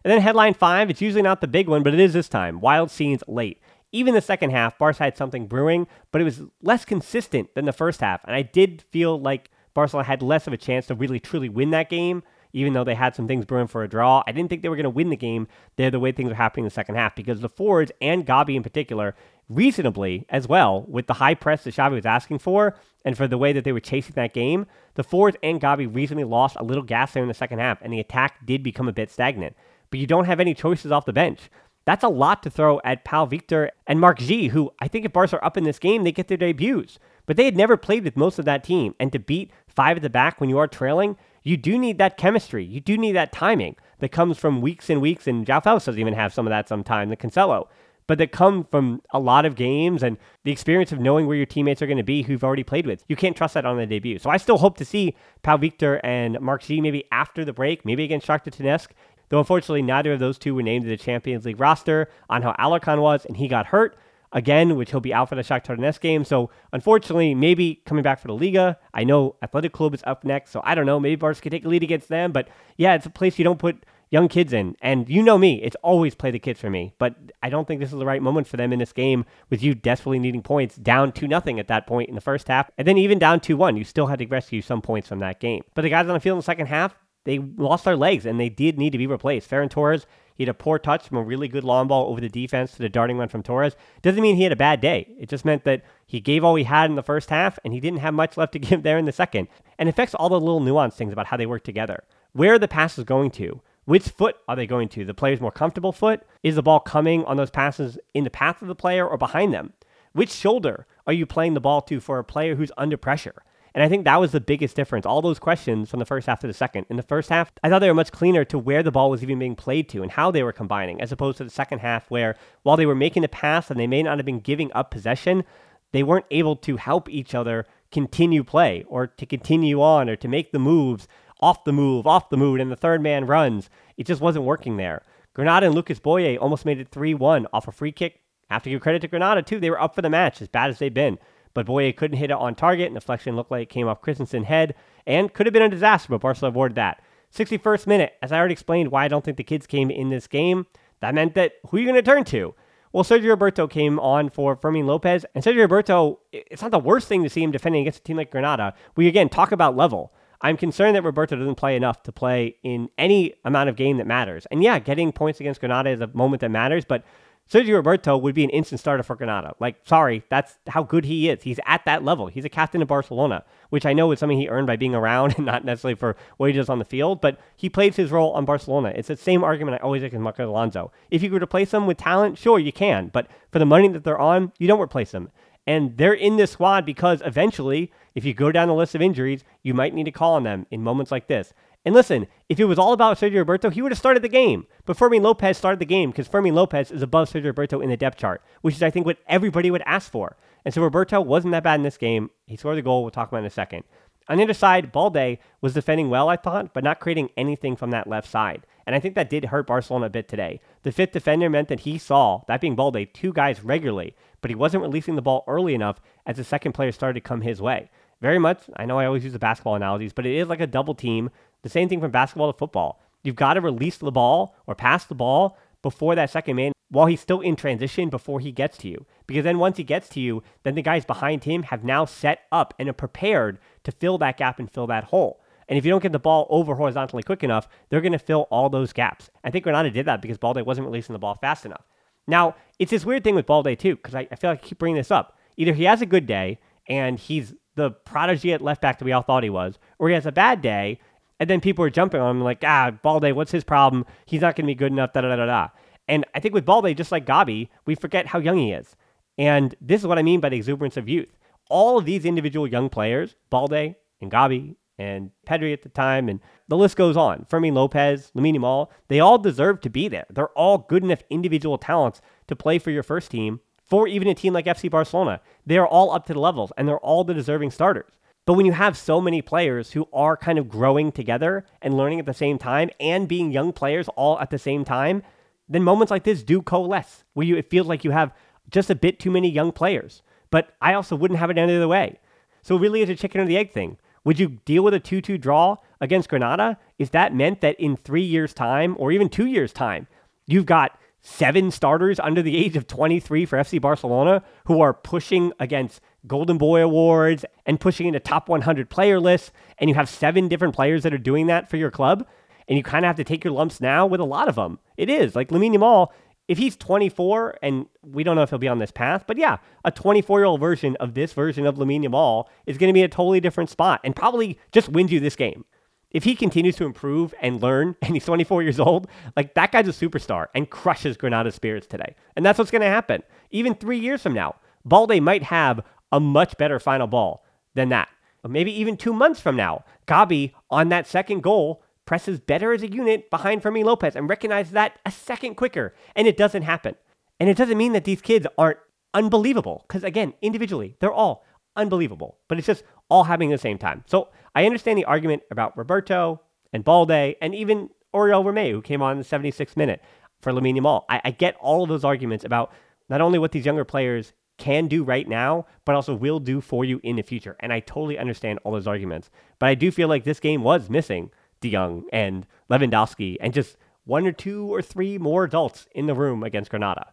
And 0.04 0.10
then 0.10 0.20
headline 0.20 0.54
five, 0.54 0.90
it's 0.90 1.00
usually 1.00 1.22
not 1.22 1.40
the 1.40 1.48
big 1.48 1.68
one, 1.68 1.82
but 1.82 1.94
it 1.94 2.00
is 2.00 2.12
this 2.12 2.28
time. 2.28 2.60
Wild 2.60 2.90
scenes 2.90 3.22
late. 3.26 3.60
Even 3.92 4.14
the 4.14 4.20
second 4.20 4.50
half, 4.50 4.78
Barca 4.78 5.02
had 5.02 5.16
something 5.16 5.46
brewing, 5.46 5.86
but 6.12 6.20
it 6.20 6.24
was 6.24 6.42
less 6.62 6.84
consistent 6.84 7.54
than 7.54 7.64
the 7.64 7.72
first 7.72 8.00
half. 8.00 8.22
And 8.24 8.34
I 8.36 8.42
did 8.42 8.84
feel 8.90 9.20
like 9.20 9.50
Barcelona 9.74 10.06
had 10.06 10.22
less 10.22 10.46
of 10.46 10.52
a 10.52 10.56
chance 10.56 10.86
to 10.86 10.94
really 10.94 11.18
truly 11.18 11.48
win 11.48 11.70
that 11.70 11.90
game, 11.90 12.22
even 12.52 12.72
though 12.72 12.84
they 12.84 12.94
had 12.94 13.14
some 13.14 13.26
things 13.26 13.44
brewing 13.44 13.66
for 13.66 13.82
a 13.82 13.88
draw. 13.88 14.22
I 14.26 14.32
didn't 14.32 14.48
think 14.48 14.62
they 14.62 14.68
were 14.68 14.76
going 14.76 14.84
to 14.84 14.90
win 14.90 15.10
the 15.10 15.16
game 15.16 15.48
there 15.76 15.90
the 15.90 16.00
way 16.00 16.12
things 16.12 16.28
were 16.28 16.34
happening 16.36 16.64
in 16.64 16.68
the 16.68 16.74
second 16.74 16.96
half 16.96 17.14
because 17.14 17.40
the 17.40 17.48
forwards 17.48 17.92
and 18.00 18.26
Gabi 18.26 18.54
in 18.54 18.62
particular, 18.62 19.14
reasonably 19.48 20.24
as 20.28 20.48
well, 20.48 20.84
with 20.88 21.06
the 21.06 21.14
high 21.14 21.34
press 21.34 21.64
that 21.64 21.74
Xavi 21.74 21.92
was 21.92 22.06
asking 22.06 22.38
for 22.38 22.76
and 23.04 23.16
for 23.16 23.26
the 23.26 23.38
way 23.38 23.52
that 23.52 23.64
they 23.64 23.72
were 23.72 23.80
chasing 23.80 24.14
that 24.14 24.34
game, 24.34 24.66
the 24.94 25.04
forwards 25.04 25.36
and 25.42 25.60
Gabi 25.60 25.92
reasonably 25.92 26.24
lost 26.24 26.56
a 26.58 26.64
little 26.64 26.82
gas 26.82 27.12
there 27.12 27.22
in 27.22 27.28
the 27.28 27.34
second 27.34 27.58
half, 27.58 27.80
and 27.82 27.92
the 27.92 28.00
attack 28.00 28.46
did 28.46 28.62
become 28.62 28.88
a 28.88 28.92
bit 28.92 29.10
stagnant. 29.10 29.56
But 29.90 30.00
you 30.00 30.06
don't 30.06 30.26
have 30.26 30.40
any 30.40 30.54
choices 30.54 30.92
off 30.92 31.04
the 31.04 31.12
bench. 31.12 31.50
That's 31.84 32.04
a 32.04 32.08
lot 32.08 32.42
to 32.42 32.50
throw 32.50 32.80
at 32.84 33.04
Pau 33.04 33.26
Victor 33.26 33.70
and 33.86 34.00
Marc 34.00 34.18
Guiu, 34.18 34.50
who 34.50 34.70
I 34.80 34.88
think 34.88 35.04
if 35.04 35.12
Barca 35.12 35.36
are 35.36 35.44
up 35.44 35.56
in 35.56 35.64
this 35.64 35.78
game, 35.78 36.04
they 36.04 36.12
get 36.12 36.28
their 36.28 36.36
debuts. 36.36 36.98
But 37.26 37.36
they 37.36 37.44
had 37.44 37.56
never 37.56 37.76
played 37.76 38.04
with 38.04 38.16
most 38.16 38.38
of 38.38 38.44
that 38.44 38.64
team. 38.64 38.94
And 39.00 39.12
to 39.12 39.18
beat 39.18 39.50
five 39.66 39.96
at 39.96 40.02
the 40.02 40.10
back 40.10 40.40
when 40.40 40.50
you 40.50 40.58
are 40.58 40.68
trailing, 40.68 41.16
you 41.42 41.56
do 41.56 41.78
need 41.78 41.98
that 41.98 42.16
chemistry. 42.16 42.64
You 42.64 42.80
do 42.80 42.98
need 42.98 43.12
that 43.12 43.32
timing 43.32 43.76
that 44.00 44.12
comes 44.12 44.38
from 44.38 44.60
weeks 44.60 44.90
and 44.90 45.00
weeks. 45.00 45.26
And 45.26 45.46
João 45.46 45.62
Felix 45.62 45.84
doesn't 45.86 46.00
even 46.00 46.14
have 46.14 46.34
some 46.34 46.46
of 46.46 46.50
that 46.50 46.68
sometime, 46.68 47.08
the 47.08 47.16
Cancelo. 47.16 47.68
But 48.06 48.18
that 48.18 48.32
come 48.32 48.64
from 48.64 49.02
a 49.12 49.20
lot 49.20 49.44
of 49.44 49.54
games 49.54 50.02
and 50.02 50.18
the 50.42 50.50
experience 50.50 50.90
of 50.90 50.98
knowing 50.98 51.28
where 51.28 51.36
your 51.36 51.46
teammates 51.46 51.80
are 51.80 51.86
going 51.86 51.96
to 51.96 52.02
be 52.02 52.22
who 52.22 52.32
you've 52.32 52.42
already 52.42 52.64
played 52.64 52.84
with. 52.84 53.04
You 53.08 53.14
can't 53.14 53.36
trust 53.36 53.54
that 53.54 53.64
on 53.64 53.76
the 53.76 53.86
debut. 53.86 54.18
So 54.18 54.30
I 54.30 54.36
still 54.36 54.58
hope 54.58 54.76
to 54.78 54.84
see 54.84 55.14
Pau 55.42 55.56
Victor 55.56 56.00
and 56.02 56.40
Marc 56.40 56.62
Guiu 56.62 56.82
maybe 56.82 57.04
after 57.12 57.44
the 57.44 57.52
break, 57.52 57.84
maybe 57.84 58.02
against 58.02 58.26
Shakhtar 58.26 58.50
Donetsk, 58.50 58.88
though 59.30 59.38
unfortunately 59.38 59.82
neither 59.82 60.12
of 60.12 60.20
those 60.20 60.38
two 60.38 60.54
were 60.54 60.62
named 60.62 60.84
to 60.84 60.90
the 60.90 60.96
Champions 60.96 61.46
League 61.46 61.58
roster 61.58 62.10
Ángel 62.30 62.56
Alarcón 62.58 63.00
was, 63.00 63.24
and 63.24 63.38
he 63.38 63.48
got 63.48 63.66
hurt 63.66 63.96
again, 64.32 64.76
which 64.76 64.90
he'll 64.90 65.00
be 65.00 65.14
out 65.14 65.28
for 65.28 65.34
the 65.34 65.42
Shakhtar 65.42 65.76
Donetsk 65.76 66.00
game. 66.00 66.24
So 66.24 66.50
unfortunately, 66.72 67.34
maybe 67.34 67.82
coming 67.84 68.02
back 68.02 68.20
for 68.20 68.28
the 68.28 68.34
Liga. 68.34 68.78
I 68.94 69.04
know 69.04 69.36
Athletic 69.42 69.72
Club 69.72 69.94
is 69.94 70.02
up 70.06 70.24
next, 70.24 70.50
so 70.50 70.60
I 70.64 70.74
don't 70.74 70.86
know. 70.86 71.00
Maybe 71.00 71.16
Barca 71.16 71.40
could 71.40 71.52
take 71.52 71.64
a 71.64 71.68
lead 71.68 71.82
against 71.82 72.08
them, 72.08 72.32
but 72.32 72.48
yeah, 72.76 72.94
it's 72.94 73.06
a 73.06 73.10
place 73.10 73.38
you 73.38 73.44
don't 73.44 73.58
put 73.58 73.84
young 74.10 74.28
kids 74.28 74.52
in. 74.52 74.76
And 74.80 75.08
you 75.08 75.22
know 75.22 75.38
me, 75.38 75.62
it's 75.62 75.76
always 75.82 76.14
play 76.14 76.30
the 76.30 76.38
kids 76.38 76.60
for 76.60 76.68
me. 76.68 76.92
But 76.98 77.14
I 77.42 77.48
don't 77.48 77.66
think 77.66 77.80
this 77.80 77.92
is 77.92 77.98
the 77.98 78.06
right 78.06 78.22
moment 78.22 78.46
for 78.48 78.56
them 78.56 78.72
in 78.72 78.80
this 78.80 78.92
game 78.92 79.24
with 79.48 79.62
you 79.62 79.74
desperately 79.74 80.18
needing 80.18 80.42
points 80.42 80.76
down 80.76 81.12
2 81.12 81.28
nothing 81.28 81.60
at 81.60 81.68
that 81.68 81.86
point 81.86 82.08
in 82.08 82.16
the 82.16 82.20
first 82.20 82.48
half. 82.48 82.70
And 82.76 82.86
then 82.86 82.98
even 82.98 83.18
down 83.18 83.40
2 83.40 83.56
1, 83.56 83.76
you 83.76 83.84
still 83.84 84.08
had 84.08 84.18
to 84.18 84.26
rescue 84.26 84.62
some 84.62 84.82
points 84.82 85.08
from 85.08 85.20
that 85.20 85.40
game. 85.40 85.62
But 85.74 85.82
the 85.82 85.90
guys 85.90 86.08
on 86.08 86.14
the 86.14 86.20
field 86.20 86.36
in 86.36 86.40
the 86.40 86.44
second 86.44 86.66
half, 86.66 86.94
they 87.24 87.38
lost 87.38 87.84
their 87.84 87.96
legs 87.96 88.26
and 88.26 88.40
they 88.40 88.48
did 88.48 88.78
need 88.78 88.90
to 88.90 88.98
be 88.98 89.06
replaced. 89.06 89.50
Ferran 89.50 89.70
Torres, 89.70 90.06
he 90.34 90.44
had 90.44 90.48
a 90.48 90.54
poor 90.54 90.78
touch 90.78 91.06
from 91.06 91.18
a 91.18 91.22
really 91.22 91.48
good 91.48 91.64
long 91.64 91.88
ball 91.88 92.08
over 92.08 92.20
the 92.20 92.28
defense 92.28 92.72
to 92.72 92.78
the 92.78 92.88
darting 92.88 93.18
one 93.18 93.28
from 93.28 93.42
Torres. 93.42 93.76
Doesn't 94.00 94.22
mean 94.22 94.36
he 94.36 94.42
had 94.42 94.52
a 94.52 94.56
bad 94.56 94.80
day. 94.80 95.14
It 95.18 95.28
just 95.28 95.44
meant 95.44 95.64
that 95.64 95.82
he 96.06 96.20
gave 96.20 96.44
all 96.44 96.54
he 96.54 96.64
had 96.64 96.88
in 96.88 96.96
the 96.96 97.02
first 97.02 97.28
half 97.30 97.58
and 97.64 97.74
he 97.74 97.80
didn't 97.80 97.98
have 97.98 98.14
much 98.14 98.36
left 98.36 98.52
to 98.52 98.58
give 98.60 98.82
there 98.82 98.98
in 98.98 99.04
the 99.04 99.12
second. 99.12 99.48
And 99.78 99.88
it 99.88 99.92
affects 99.92 100.14
all 100.14 100.28
the 100.28 100.40
little 100.40 100.60
nuance 100.60 100.96
things 100.96 101.12
about 101.12 101.26
how 101.26 101.36
they 101.36 101.46
work 101.46 101.64
together. 101.64 102.04
Where 102.32 102.54
are 102.54 102.58
the 102.58 102.68
passes 102.68 103.04
going 103.04 103.32
to? 103.32 103.60
Which 103.84 104.08
foot 104.08 104.36
are 104.46 104.56
they 104.56 104.66
going 104.66 104.88
to? 104.90 105.04
The 105.04 105.14
player's 105.14 105.40
more 105.40 105.50
comfortable 105.50 105.92
foot? 105.92 106.22
Is 106.42 106.54
the 106.54 106.62
ball 106.62 106.80
coming 106.80 107.24
on 107.24 107.36
those 107.36 107.50
passes 107.50 107.98
in 108.14 108.24
the 108.24 108.30
path 108.30 108.62
of 108.62 108.68
the 108.68 108.74
player 108.74 109.06
or 109.06 109.18
behind 109.18 109.52
them? 109.52 109.72
Which 110.12 110.30
shoulder 110.30 110.86
are 111.06 111.12
you 111.12 111.26
playing 111.26 111.54
the 111.54 111.60
ball 111.60 111.82
to 111.82 112.00
for 112.00 112.18
a 112.18 112.24
player 112.24 112.54
who's 112.54 112.72
under 112.76 112.96
pressure? 112.96 113.42
And 113.74 113.84
I 113.84 113.88
think 113.88 114.04
that 114.04 114.20
was 114.20 114.32
the 114.32 114.40
biggest 114.40 114.74
difference. 114.76 115.06
All 115.06 115.22
those 115.22 115.38
questions 115.38 115.90
from 115.90 116.00
the 116.00 116.06
first 116.06 116.26
half 116.26 116.40
to 116.40 116.46
the 116.46 116.54
second. 116.54 116.86
In 116.90 116.96
the 116.96 117.02
first 117.02 117.28
half, 117.28 117.52
I 117.62 117.68
thought 117.68 117.78
they 117.78 117.88
were 117.88 117.94
much 117.94 118.12
cleaner 118.12 118.44
to 118.46 118.58
where 118.58 118.82
the 118.82 118.90
ball 118.90 119.10
was 119.10 119.22
even 119.22 119.38
being 119.38 119.56
played 119.56 119.88
to 119.90 120.02
and 120.02 120.10
how 120.10 120.30
they 120.30 120.42
were 120.42 120.52
combining, 120.52 121.00
as 121.00 121.12
opposed 121.12 121.38
to 121.38 121.44
the 121.44 121.50
second 121.50 121.80
half, 121.80 122.10
where 122.10 122.36
while 122.62 122.76
they 122.76 122.86
were 122.86 122.94
making 122.94 123.22
the 123.22 123.28
pass 123.28 123.70
and 123.70 123.78
they 123.78 123.86
may 123.86 124.02
not 124.02 124.18
have 124.18 124.26
been 124.26 124.40
giving 124.40 124.72
up 124.72 124.90
possession, 124.90 125.44
they 125.92 126.02
weren't 126.02 126.26
able 126.30 126.56
to 126.56 126.76
help 126.76 127.08
each 127.08 127.34
other 127.34 127.66
continue 127.90 128.44
play 128.44 128.84
or 128.88 129.06
to 129.06 129.26
continue 129.26 129.80
on 129.82 130.08
or 130.08 130.16
to 130.16 130.28
make 130.28 130.52
the 130.52 130.58
moves 130.58 131.08
off 131.40 131.64
the 131.64 131.72
move, 131.72 132.06
off 132.06 132.28
the 132.28 132.36
move, 132.36 132.60
and 132.60 132.70
the 132.70 132.76
third 132.76 133.02
man 133.02 133.26
runs. 133.26 133.70
It 133.96 134.06
just 134.06 134.20
wasn't 134.20 134.44
working 134.44 134.76
there. 134.76 135.02
Granada 135.32 135.66
and 135.66 135.74
Lucas 135.74 135.98
Boye 135.98 136.36
almost 136.36 136.66
made 136.66 136.80
it 136.80 136.88
3 136.90 137.14
1 137.14 137.46
off 137.52 137.68
a 137.68 137.72
free 137.72 137.92
kick. 137.92 138.20
Have 138.50 138.62
to 138.64 138.70
give 138.70 138.80
credit 138.80 139.00
to 139.02 139.08
Granada, 139.08 139.42
too. 139.42 139.60
They 139.60 139.70
were 139.70 139.80
up 139.80 139.94
for 139.94 140.02
the 140.02 140.10
match, 140.10 140.42
as 140.42 140.48
bad 140.48 140.70
as 140.70 140.78
they've 140.78 140.92
been 140.92 141.18
but 141.54 141.66
Boye 141.66 141.92
couldn't 141.92 142.18
hit 142.18 142.30
it 142.30 142.36
on 142.36 142.54
target, 142.54 142.86
and 142.86 142.96
the 142.96 143.00
deflection 143.00 143.36
looked 143.36 143.50
like 143.50 143.62
it 143.62 143.68
came 143.70 143.88
off 143.88 144.02
Christensen's 144.02 144.46
head, 144.46 144.74
and 145.06 145.32
could 145.32 145.46
have 145.46 145.52
been 145.52 145.62
a 145.62 145.68
disaster, 145.68 146.08
but 146.10 146.20
Barcelona 146.20 146.52
avoided 146.52 146.76
that. 146.76 147.02
61st 147.34 147.86
minute, 147.86 148.14
as 148.22 148.32
I 148.32 148.38
already 148.38 148.52
explained 148.52 148.90
why 148.90 149.04
I 149.04 149.08
don't 149.08 149.24
think 149.24 149.36
the 149.36 149.44
kids 149.44 149.66
came 149.66 149.90
in 149.90 150.10
this 150.10 150.26
game, 150.26 150.66
that 151.00 151.14
meant 151.14 151.34
that 151.34 151.52
who 151.68 151.76
are 151.76 151.80
you 151.80 151.86
going 151.86 151.96
to 151.96 152.02
turn 152.02 152.24
to? 152.24 152.54
Well, 152.92 153.04
Sergio 153.04 153.28
Roberto 153.28 153.68
came 153.68 154.00
on 154.00 154.30
for 154.30 154.56
Fermin 154.56 154.86
Lopez, 154.86 155.24
and 155.34 155.44
Sergio 155.44 155.60
Roberto, 155.60 156.20
it's 156.32 156.62
not 156.62 156.72
the 156.72 156.78
worst 156.78 157.06
thing 157.06 157.22
to 157.22 157.30
see 157.30 157.42
him 157.42 157.52
defending 157.52 157.82
against 157.82 158.00
a 158.00 158.02
team 158.02 158.16
like 158.16 158.32
Granada. 158.32 158.74
We 158.96 159.06
again 159.06 159.28
talk 159.28 159.52
about 159.52 159.76
level. 159.76 160.12
I'm 160.42 160.56
concerned 160.56 160.96
that 160.96 161.04
Roberto 161.04 161.36
doesn't 161.36 161.56
play 161.56 161.76
enough 161.76 162.02
to 162.04 162.12
play 162.12 162.56
in 162.62 162.88
any 162.96 163.34
amount 163.44 163.68
of 163.68 163.76
game 163.76 163.98
that 163.98 164.06
matters. 164.06 164.46
And 164.50 164.62
yeah, 164.62 164.78
getting 164.78 165.12
points 165.12 165.38
against 165.38 165.60
Granada 165.60 165.90
is 165.90 166.00
a 166.00 166.08
moment 166.08 166.40
that 166.40 166.50
matters, 166.50 166.84
but 166.84 167.04
Sergio 167.50 167.74
Roberto 167.74 168.16
would 168.16 168.34
be 168.34 168.44
an 168.44 168.50
instant 168.50 168.80
starter 168.80 169.02
for 169.02 169.16
Granada. 169.16 169.54
Like, 169.58 169.76
sorry, 169.84 170.22
that's 170.28 170.56
how 170.68 170.84
good 170.84 171.04
he 171.04 171.28
is. 171.28 171.42
He's 171.42 171.58
at 171.66 171.84
that 171.84 172.04
level. 172.04 172.28
He's 172.28 172.44
a 172.44 172.48
captain 172.48 172.80
of 172.80 172.86
Barcelona, 172.86 173.44
which 173.70 173.84
I 173.84 173.92
know 173.92 174.12
is 174.12 174.20
something 174.20 174.38
he 174.38 174.48
earned 174.48 174.68
by 174.68 174.76
being 174.76 174.94
around 174.94 175.34
and 175.36 175.46
not 175.46 175.64
necessarily 175.64 175.96
for 175.96 176.16
what 176.36 176.50
he 176.50 176.52
does 176.52 176.68
on 176.68 176.78
the 176.78 176.84
field, 176.84 177.20
but 177.20 177.40
he 177.56 177.68
plays 177.68 177.96
his 177.96 178.12
role 178.12 178.32
on 178.34 178.44
Barcelona. 178.44 178.92
It's 178.94 179.08
the 179.08 179.16
same 179.16 179.42
argument 179.42 179.80
I 179.80 179.84
always 179.84 180.02
make 180.02 180.12
with 180.12 180.20
Marcos 180.20 180.46
Alonso. 180.46 180.92
If 181.10 181.24
you 181.24 181.30
could 181.30 181.42
replace 181.42 181.72
them 181.72 181.88
with 181.88 181.96
talent, 181.96 182.38
sure, 182.38 182.60
you 182.60 182.72
can, 182.72 183.08
but 183.08 183.26
for 183.50 183.58
the 183.58 183.66
money 183.66 183.88
that 183.88 184.04
they're 184.04 184.18
on, 184.18 184.52
you 184.58 184.68
don't 184.68 184.80
replace 184.80 185.10
them. 185.10 185.30
And 185.66 185.96
they're 185.96 186.14
in 186.14 186.36
this 186.36 186.52
squad 186.52 186.86
because 186.86 187.20
eventually, 187.24 187.92
if 188.14 188.24
you 188.24 188.32
go 188.32 188.52
down 188.52 188.68
the 188.68 188.74
list 188.74 188.94
of 188.94 189.02
injuries, 189.02 189.44
you 189.62 189.74
might 189.74 189.94
need 189.94 190.04
to 190.04 190.12
call 190.12 190.34
on 190.34 190.44
them 190.44 190.66
in 190.70 190.82
moments 190.82 191.10
like 191.10 191.26
this. 191.26 191.52
And 191.84 191.94
listen, 191.94 192.26
if 192.48 192.60
it 192.60 192.66
was 192.66 192.78
all 192.78 192.92
about 192.92 193.18
Sergio 193.18 193.38
Roberto, 193.38 193.70
he 193.70 193.80
would 193.80 193.92
have 193.92 193.98
started 193.98 194.22
the 194.22 194.28
game. 194.28 194.66
But 194.84 194.96
Fermin 194.96 195.22
Lopez 195.22 195.56
started 195.56 195.78
the 195.78 195.86
game 195.86 196.10
because 196.10 196.28
Fermin 196.28 196.54
Lopez 196.54 196.90
is 196.90 197.02
above 197.02 197.30
Sergio 197.30 197.46
Roberto 197.46 197.80
in 197.80 197.88
the 197.88 197.96
depth 197.96 198.18
chart, 198.18 198.42
which 198.60 198.74
is, 198.74 198.82
I 198.82 198.90
think, 198.90 199.06
what 199.06 199.18
everybody 199.26 199.70
would 199.70 199.82
ask 199.86 200.10
for. 200.10 200.36
And 200.64 200.74
so 200.74 200.82
Roberto 200.82 201.20
wasn't 201.22 201.52
that 201.52 201.62
bad 201.62 201.76
in 201.76 201.82
this 201.82 201.96
game. 201.96 202.30
He 202.46 202.56
scored 202.56 202.76
the 202.76 202.82
goal. 202.82 203.02
We'll 203.02 203.10
talk 203.10 203.28
about 203.28 203.38
in 203.38 203.46
a 203.46 203.50
second. 203.50 203.84
On 204.28 204.36
the 204.36 204.44
other 204.44 204.54
side, 204.54 204.92
Balde 204.92 205.38
was 205.60 205.74
defending 205.74 206.10
well, 206.10 206.28
I 206.28 206.36
thought, 206.36 206.72
but 206.74 206.84
not 206.84 207.00
creating 207.00 207.30
anything 207.36 207.74
from 207.74 207.90
that 207.90 208.06
left 208.06 208.28
side. 208.28 208.66
And 208.86 208.94
I 208.94 209.00
think 209.00 209.14
that 209.14 209.30
did 209.30 209.46
hurt 209.46 209.66
Barcelona 209.66 210.06
a 210.06 210.10
bit 210.10 210.28
today. 210.28 210.60
The 210.82 210.92
fifth 210.92 211.12
defender 211.12 211.48
meant 211.48 211.68
that 211.68 211.80
he 211.80 211.96
saw, 211.98 212.42
that 212.46 212.60
being 212.60 212.76
Balde, 212.76 213.08
two 213.12 213.32
guys 213.32 213.64
regularly, 213.64 214.14
but 214.40 214.50
he 214.50 214.54
wasn't 214.54 214.82
releasing 214.82 215.16
the 215.16 215.22
ball 215.22 215.44
early 215.48 215.74
enough 215.74 216.00
as 216.26 216.36
the 216.36 216.44
second 216.44 216.72
player 216.72 216.92
started 216.92 217.14
to 217.14 217.26
come 217.26 217.40
his 217.40 217.60
way. 217.60 217.90
very 218.20 218.38
much. 218.38 218.62
I 218.76 218.84
know 218.84 218.98
I 218.98 219.06
always 219.06 219.24
use 219.24 219.32
the 219.32 219.38
basketball 219.38 219.76
analogies, 219.76 220.12
but 220.12 220.26
it 220.26 220.36
is 220.36 220.48
like 220.48 220.60
a 220.60 220.66
double 220.66 220.94
team. 220.94 221.30
The 221.62 221.68
same 221.68 221.88
thing 221.88 222.00
from 222.00 222.10
basketball 222.10 222.52
to 222.52 222.58
football. 222.58 223.00
You've 223.22 223.36
got 223.36 223.54
to 223.54 223.60
release 223.60 223.98
the 223.98 224.10
ball 224.10 224.56
or 224.66 224.74
pass 224.74 225.04
the 225.04 225.14
ball 225.14 225.58
before 225.82 226.14
that 226.14 226.30
second 226.30 226.56
man 226.56 226.72
while 226.90 227.06
he's 227.06 227.20
still 227.20 227.40
in 227.40 227.56
transition 227.56 228.08
before 228.08 228.40
he 228.40 228.50
gets 228.50 228.76
to 228.78 228.88
you. 228.88 229.06
Because 229.26 229.44
then 229.44 229.58
once 229.58 229.76
he 229.76 229.84
gets 229.84 230.08
to 230.10 230.20
you, 230.20 230.42
then 230.64 230.74
the 230.74 230.82
guys 230.82 231.04
behind 231.04 231.44
him 231.44 231.64
have 231.64 231.84
now 231.84 232.04
set 232.04 232.40
up 232.50 232.74
and 232.78 232.88
are 232.88 232.94
prepared 232.94 233.58
to 233.84 233.92
fill 233.92 234.18
that 234.18 234.36
gap 234.36 234.58
and 234.58 234.70
fill 234.70 234.86
that 234.88 235.04
hole. 235.04 235.40
And 235.68 235.78
if 235.78 235.84
you 235.84 235.90
don't 235.92 236.02
get 236.02 236.10
the 236.10 236.18
ball 236.18 236.48
over 236.50 236.74
horizontally 236.74 237.22
quick 237.22 237.44
enough, 237.44 237.68
they're 237.88 238.00
going 238.00 238.12
to 238.12 238.18
fill 238.18 238.48
all 238.50 238.68
those 238.68 238.92
gaps. 238.92 239.30
I 239.44 239.50
think 239.50 239.62
Granada 239.62 239.90
did 239.90 240.06
that 240.06 240.20
because 240.20 240.36
Balde 240.36 240.62
wasn't 240.62 240.86
releasing 240.86 241.12
the 241.12 241.20
ball 241.20 241.38
fast 241.40 241.64
enough. 241.64 241.84
Now, 242.26 242.56
it's 242.80 242.90
this 242.90 243.04
weird 243.04 243.22
thing 243.22 243.36
with 243.36 243.46
Balde 243.46 243.78
too, 243.78 243.94
because 243.94 244.16
I, 244.16 244.26
I 244.32 244.34
feel 244.34 244.50
like 244.50 244.64
I 244.64 244.66
keep 244.66 244.78
bringing 244.78 244.96
this 244.96 245.12
up. 245.12 245.38
Either 245.56 245.72
he 245.72 245.84
has 245.84 246.02
a 246.02 246.06
good 246.06 246.26
day 246.26 246.58
and 246.88 247.20
he's 247.20 247.54
the 247.76 247.92
prodigy 247.92 248.52
at 248.52 248.60
left 248.60 248.82
back 248.82 248.98
that 248.98 249.04
we 249.04 249.12
all 249.12 249.22
thought 249.22 249.44
he 249.44 249.50
was, 249.50 249.78
or 250.00 250.08
he 250.08 250.14
has 250.14 250.26
a 250.26 250.32
bad 250.32 250.60
day 250.60 250.98
and 251.40 251.48
then 251.48 251.60
people 251.60 251.84
are 251.84 251.90
jumping 251.90 252.20
on 252.20 252.36
him 252.36 252.42
like, 252.44 252.62
ah, 252.64 252.92
Balde, 253.02 253.32
what's 253.32 253.50
his 253.50 253.64
problem? 253.64 254.04
He's 254.26 254.42
not 254.42 254.54
going 254.54 254.66
to 254.66 254.70
be 254.70 254.74
good 254.74 254.92
enough, 254.92 255.14
da 255.14 255.22
da 255.22 255.34
da 255.34 255.46
da. 255.46 255.68
And 256.06 256.26
I 256.34 256.40
think 256.40 256.54
with 256.54 256.66
Balde, 256.66 256.94
just 256.94 257.10
like 257.10 257.24
Gabi, 257.26 257.68
we 257.86 257.94
forget 257.94 258.26
how 258.26 258.38
young 258.38 258.58
he 258.58 258.72
is. 258.72 258.94
And 259.38 259.74
this 259.80 260.02
is 260.02 260.06
what 260.06 260.18
I 260.18 260.22
mean 260.22 260.40
by 260.40 260.50
the 260.50 260.56
exuberance 260.56 260.98
of 260.98 261.08
youth. 261.08 261.38
All 261.70 261.98
of 261.98 262.04
these 262.04 262.26
individual 262.26 262.66
young 262.66 262.90
players, 262.90 263.36
Balde 263.48 263.94
and 264.20 264.30
Gabi 264.30 264.76
and 264.98 265.30
Pedri 265.46 265.72
at 265.72 265.82
the 265.82 265.88
time, 265.88 266.28
and 266.28 266.40
the 266.68 266.76
list 266.76 266.96
goes 266.96 267.16
on. 267.16 267.46
Fermin 267.48 267.74
Lopez, 267.74 268.30
Lamine 268.36 268.58
Yamal, 268.58 268.88
they 269.08 269.18
all 269.18 269.38
deserve 269.38 269.80
to 269.80 269.88
be 269.88 270.08
there. 270.08 270.26
They're 270.28 270.48
all 270.48 270.78
good 270.78 271.02
enough 271.02 271.22
individual 271.30 271.78
talents 271.78 272.20
to 272.48 272.56
play 272.56 272.78
for 272.78 272.90
your 272.90 273.02
first 273.02 273.30
team, 273.30 273.60
for 273.82 274.06
even 274.06 274.28
a 274.28 274.34
team 274.34 274.52
like 274.52 274.66
FC 274.66 274.90
Barcelona. 274.90 275.40
They 275.64 275.78
are 275.78 275.86
all 275.86 276.10
up 276.10 276.26
to 276.26 276.34
the 276.34 276.40
levels, 276.40 276.70
and 276.76 276.86
they're 276.86 276.98
all 276.98 277.24
the 277.24 277.32
deserving 277.32 277.70
starters. 277.70 278.12
But 278.46 278.54
when 278.54 278.66
you 278.66 278.72
have 278.72 278.96
so 278.96 279.20
many 279.20 279.42
players 279.42 279.92
who 279.92 280.08
are 280.12 280.36
kind 280.36 280.58
of 280.58 280.68
growing 280.68 281.12
together 281.12 281.64
and 281.82 281.96
learning 281.96 282.18
at 282.18 282.26
the 282.26 282.34
same 282.34 282.58
time 282.58 282.90
and 282.98 283.28
being 283.28 283.52
young 283.52 283.72
players 283.72 284.08
all 284.08 284.38
at 284.40 284.50
the 284.50 284.58
same 284.58 284.84
time, 284.84 285.22
then 285.68 285.82
moments 285.82 286.10
like 286.10 286.24
this 286.24 286.42
do 286.42 286.62
coalesce 286.62 287.24
where 287.34 287.46
you 287.46 287.56
it 287.56 287.70
feels 287.70 287.86
like 287.86 288.04
you 288.04 288.10
have 288.10 288.34
just 288.70 288.90
a 288.90 288.94
bit 288.94 289.20
too 289.20 289.30
many 289.30 289.48
young 289.48 289.72
players. 289.72 290.22
But 290.50 290.74
I 290.80 290.94
also 290.94 291.14
wouldn't 291.14 291.38
have 291.38 291.50
it 291.50 291.58
any 291.58 291.76
other 291.76 291.88
way. 291.88 292.18
So 292.62 292.76
really 292.76 293.02
it's 293.02 293.10
a 293.10 293.16
chicken 293.16 293.40
or 293.40 293.46
the 293.46 293.56
egg 293.56 293.72
thing. 293.72 293.98
Would 294.24 294.38
you 294.38 294.58
deal 294.64 294.82
with 294.82 294.94
a 294.94 295.00
2-2 295.00 295.40
draw 295.40 295.76
against 296.00 296.28
Granada 296.28 296.78
if 296.98 297.10
that 297.12 297.34
meant 297.34 297.60
that 297.60 297.78
in 297.78 297.96
3 297.96 298.22
years 298.22 298.52
time 298.52 298.96
or 298.98 299.12
even 299.12 299.28
2 299.28 299.46
years 299.46 299.72
time 299.72 300.06
you've 300.50 300.66
got 300.66 300.98
seven 301.22 301.70
starters 301.70 302.18
under 302.18 302.42
the 302.42 302.56
age 302.56 302.76
of 302.76 302.86
23 302.86 303.46
for 303.46 303.58
FC 303.58 303.80
Barcelona 303.80 304.42
who 304.64 304.80
are 304.80 304.92
pushing 304.92 305.52
against 305.60 306.00
Golden 306.26 306.58
Boy 306.58 306.82
awards 306.82 307.44
and 307.66 307.80
pushing 307.80 308.06
into 308.06 308.20
top 308.20 308.48
100 308.48 308.90
player 308.90 309.20
lists, 309.20 309.52
and 309.78 309.88
you 309.88 309.94
have 309.94 310.08
seven 310.08 310.48
different 310.48 310.74
players 310.74 311.02
that 311.02 311.14
are 311.14 311.18
doing 311.18 311.46
that 311.46 311.68
for 311.70 311.76
your 311.76 311.90
club, 311.90 312.26
and 312.68 312.76
you 312.76 312.82
kind 312.82 313.04
of 313.04 313.08
have 313.08 313.16
to 313.16 313.24
take 313.24 313.44
your 313.44 313.52
lumps 313.52 313.80
now 313.80 314.06
with 314.06 314.20
a 314.20 314.24
lot 314.24 314.48
of 314.48 314.54
them. 314.54 314.78
It 314.96 315.08
is 315.08 315.34
like 315.34 315.48
Lamine 315.48 315.74
Yamal. 315.74 316.08
If 316.48 316.58
he's 316.58 316.76
24, 316.76 317.58
and 317.62 317.86
we 318.02 318.24
don't 318.24 318.34
know 318.34 318.42
if 318.42 318.50
he'll 318.50 318.58
be 318.58 318.66
on 318.66 318.80
this 318.80 318.90
path, 318.90 319.24
but 319.26 319.38
yeah, 319.38 319.58
a 319.84 319.92
24 319.92 320.40
year 320.40 320.46
old 320.46 320.60
version 320.60 320.96
of 320.96 321.14
this 321.14 321.32
version 321.32 321.64
of 321.64 321.76
Lamine 321.76 322.04
Yamal 322.04 322.46
is 322.66 322.76
going 322.76 322.88
to 322.88 322.94
be 322.94 323.04
a 323.04 323.08
totally 323.08 323.40
different 323.40 323.70
spot 323.70 324.00
and 324.02 324.16
probably 324.16 324.58
just 324.72 324.88
wins 324.88 325.12
you 325.12 325.20
this 325.20 325.36
game. 325.36 325.64
If 326.10 326.24
he 326.24 326.34
continues 326.34 326.74
to 326.76 326.84
improve 326.86 327.34
and 327.40 327.62
learn, 327.62 327.94
and 328.02 328.14
he's 328.14 328.24
24 328.24 328.62
years 328.62 328.80
old, 328.80 329.06
like 329.36 329.54
that 329.54 329.72
guy's 329.72 329.88
a 329.88 329.92
superstar 329.92 330.46
and 330.54 330.68
crushes 330.68 331.16
Granada's 331.16 331.54
spirits 331.54 331.86
today. 331.86 332.16
And 332.36 332.44
that's 332.44 332.58
what's 332.58 332.70
going 332.70 332.82
to 332.82 332.88
happen. 332.88 333.22
Even 333.50 333.74
three 333.74 333.98
years 333.98 334.22
from 334.22 334.34
now, 334.34 334.56
Balde 334.84 335.20
might 335.20 335.44
have 335.44 335.80
a 336.12 336.20
much 336.20 336.56
better 336.56 336.78
final 336.78 337.06
ball 337.06 337.44
than 337.74 337.88
that. 337.90 338.08
Or 338.42 338.50
maybe 338.50 338.72
even 338.72 338.96
two 338.96 339.12
months 339.12 339.40
from 339.40 339.56
now, 339.56 339.84
Gabi 340.06 340.52
on 340.70 340.88
that 340.88 341.06
second 341.06 341.42
goal 341.42 341.82
presses 342.06 342.40
better 342.40 342.72
as 342.72 342.82
a 342.82 342.90
unit 342.90 343.30
behind 343.30 343.62
Fermin 343.62 343.84
Lopez 343.84 344.16
and 344.16 344.28
recognizes 344.28 344.72
that 344.72 344.98
a 345.06 345.10
second 345.10 345.54
quicker, 345.54 345.94
and 346.16 346.26
it 346.26 346.36
doesn't 346.36 346.62
happen. 346.62 346.94
And 347.38 347.48
it 347.48 347.56
doesn't 347.56 347.78
mean 347.78 347.92
that 347.92 348.04
these 348.04 348.20
kids 348.20 348.46
aren't 348.58 348.78
unbelievable, 349.14 349.84
because 349.86 350.04
again, 350.04 350.34
individually, 350.42 350.96
they're 351.00 351.12
all 351.12 351.44
unbelievable, 351.76 352.38
but 352.48 352.58
it's 352.58 352.66
just 352.66 352.82
all 353.08 353.24
happening 353.24 353.52
at 353.52 353.56
the 353.56 353.62
same 353.62 353.78
time. 353.78 354.04
So 354.06 354.28
I 354.54 354.66
understand 354.66 354.98
the 354.98 355.04
argument 355.04 355.42
about 355.50 355.76
Roberto 355.76 356.40
and 356.72 356.84
Balde 356.84 357.36
and 357.40 357.54
even 357.54 357.90
Oriol 358.14 358.44
Romeu, 358.44 358.72
who 358.72 358.82
came 358.82 359.02
on 359.02 359.12
in 359.12 359.18
the 359.18 359.24
76th 359.24 359.76
minute 359.76 360.02
for 360.40 360.52
Lamine 360.52 360.78
Yamal. 360.78 361.04
I, 361.08 361.20
I 361.26 361.30
get 361.30 361.56
all 361.60 361.82
of 361.82 361.88
those 361.88 362.04
arguments 362.04 362.44
about 362.44 362.72
not 363.08 363.20
only 363.20 363.38
what 363.38 363.52
these 363.52 363.66
younger 363.66 363.84
players 363.84 364.32
can 364.60 364.86
do 364.86 365.02
right 365.02 365.28
now, 365.28 365.66
but 365.84 365.96
also 365.96 366.14
will 366.14 366.38
do 366.38 366.60
for 366.60 366.84
you 366.84 367.00
in 367.02 367.16
the 367.16 367.22
future. 367.22 367.56
And 367.58 367.72
I 367.72 367.80
totally 367.80 368.18
understand 368.18 368.60
all 368.62 368.72
those 368.72 368.86
arguments. 368.86 369.30
But 369.58 369.70
I 369.70 369.74
do 369.74 369.90
feel 369.90 370.06
like 370.06 370.22
this 370.22 370.38
game 370.38 370.62
was 370.62 370.88
missing 370.88 371.32
De 371.60 371.72
Jong 371.72 372.04
and 372.12 372.46
Lewandowski 372.70 373.36
and 373.40 373.52
just 373.52 373.76
one 374.04 374.26
or 374.26 374.32
two 374.32 374.72
or 374.72 374.82
three 374.82 375.18
more 375.18 375.44
adults 375.44 375.88
in 375.92 376.06
the 376.06 376.14
room 376.14 376.42
against 376.42 376.70
Granada. 376.70 377.12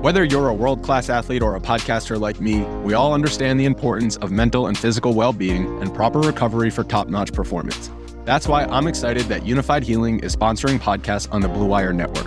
Whether 0.00 0.22
you're 0.22 0.48
a 0.48 0.54
world 0.54 0.84
class 0.84 1.10
athlete 1.10 1.42
or 1.42 1.56
a 1.56 1.60
podcaster 1.60 2.20
like 2.20 2.40
me, 2.40 2.60
we 2.84 2.94
all 2.94 3.12
understand 3.12 3.58
the 3.58 3.64
importance 3.64 4.16
of 4.18 4.30
mental 4.30 4.68
and 4.68 4.78
physical 4.78 5.12
well 5.12 5.32
being 5.32 5.66
and 5.82 5.92
proper 5.92 6.20
recovery 6.20 6.70
for 6.70 6.84
top 6.84 7.08
notch 7.08 7.32
performance. 7.32 7.90
That's 8.24 8.46
why 8.46 8.64
I'm 8.64 8.86
excited 8.86 9.24
that 9.24 9.42
Unifyd 9.42 9.82
Healing 9.82 10.20
is 10.20 10.36
sponsoring 10.36 10.78
podcasts 10.78 11.32
on 11.32 11.40
the 11.40 11.48
Blue 11.48 11.66
Wire 11.66 11.92
Network. 11.92 12.26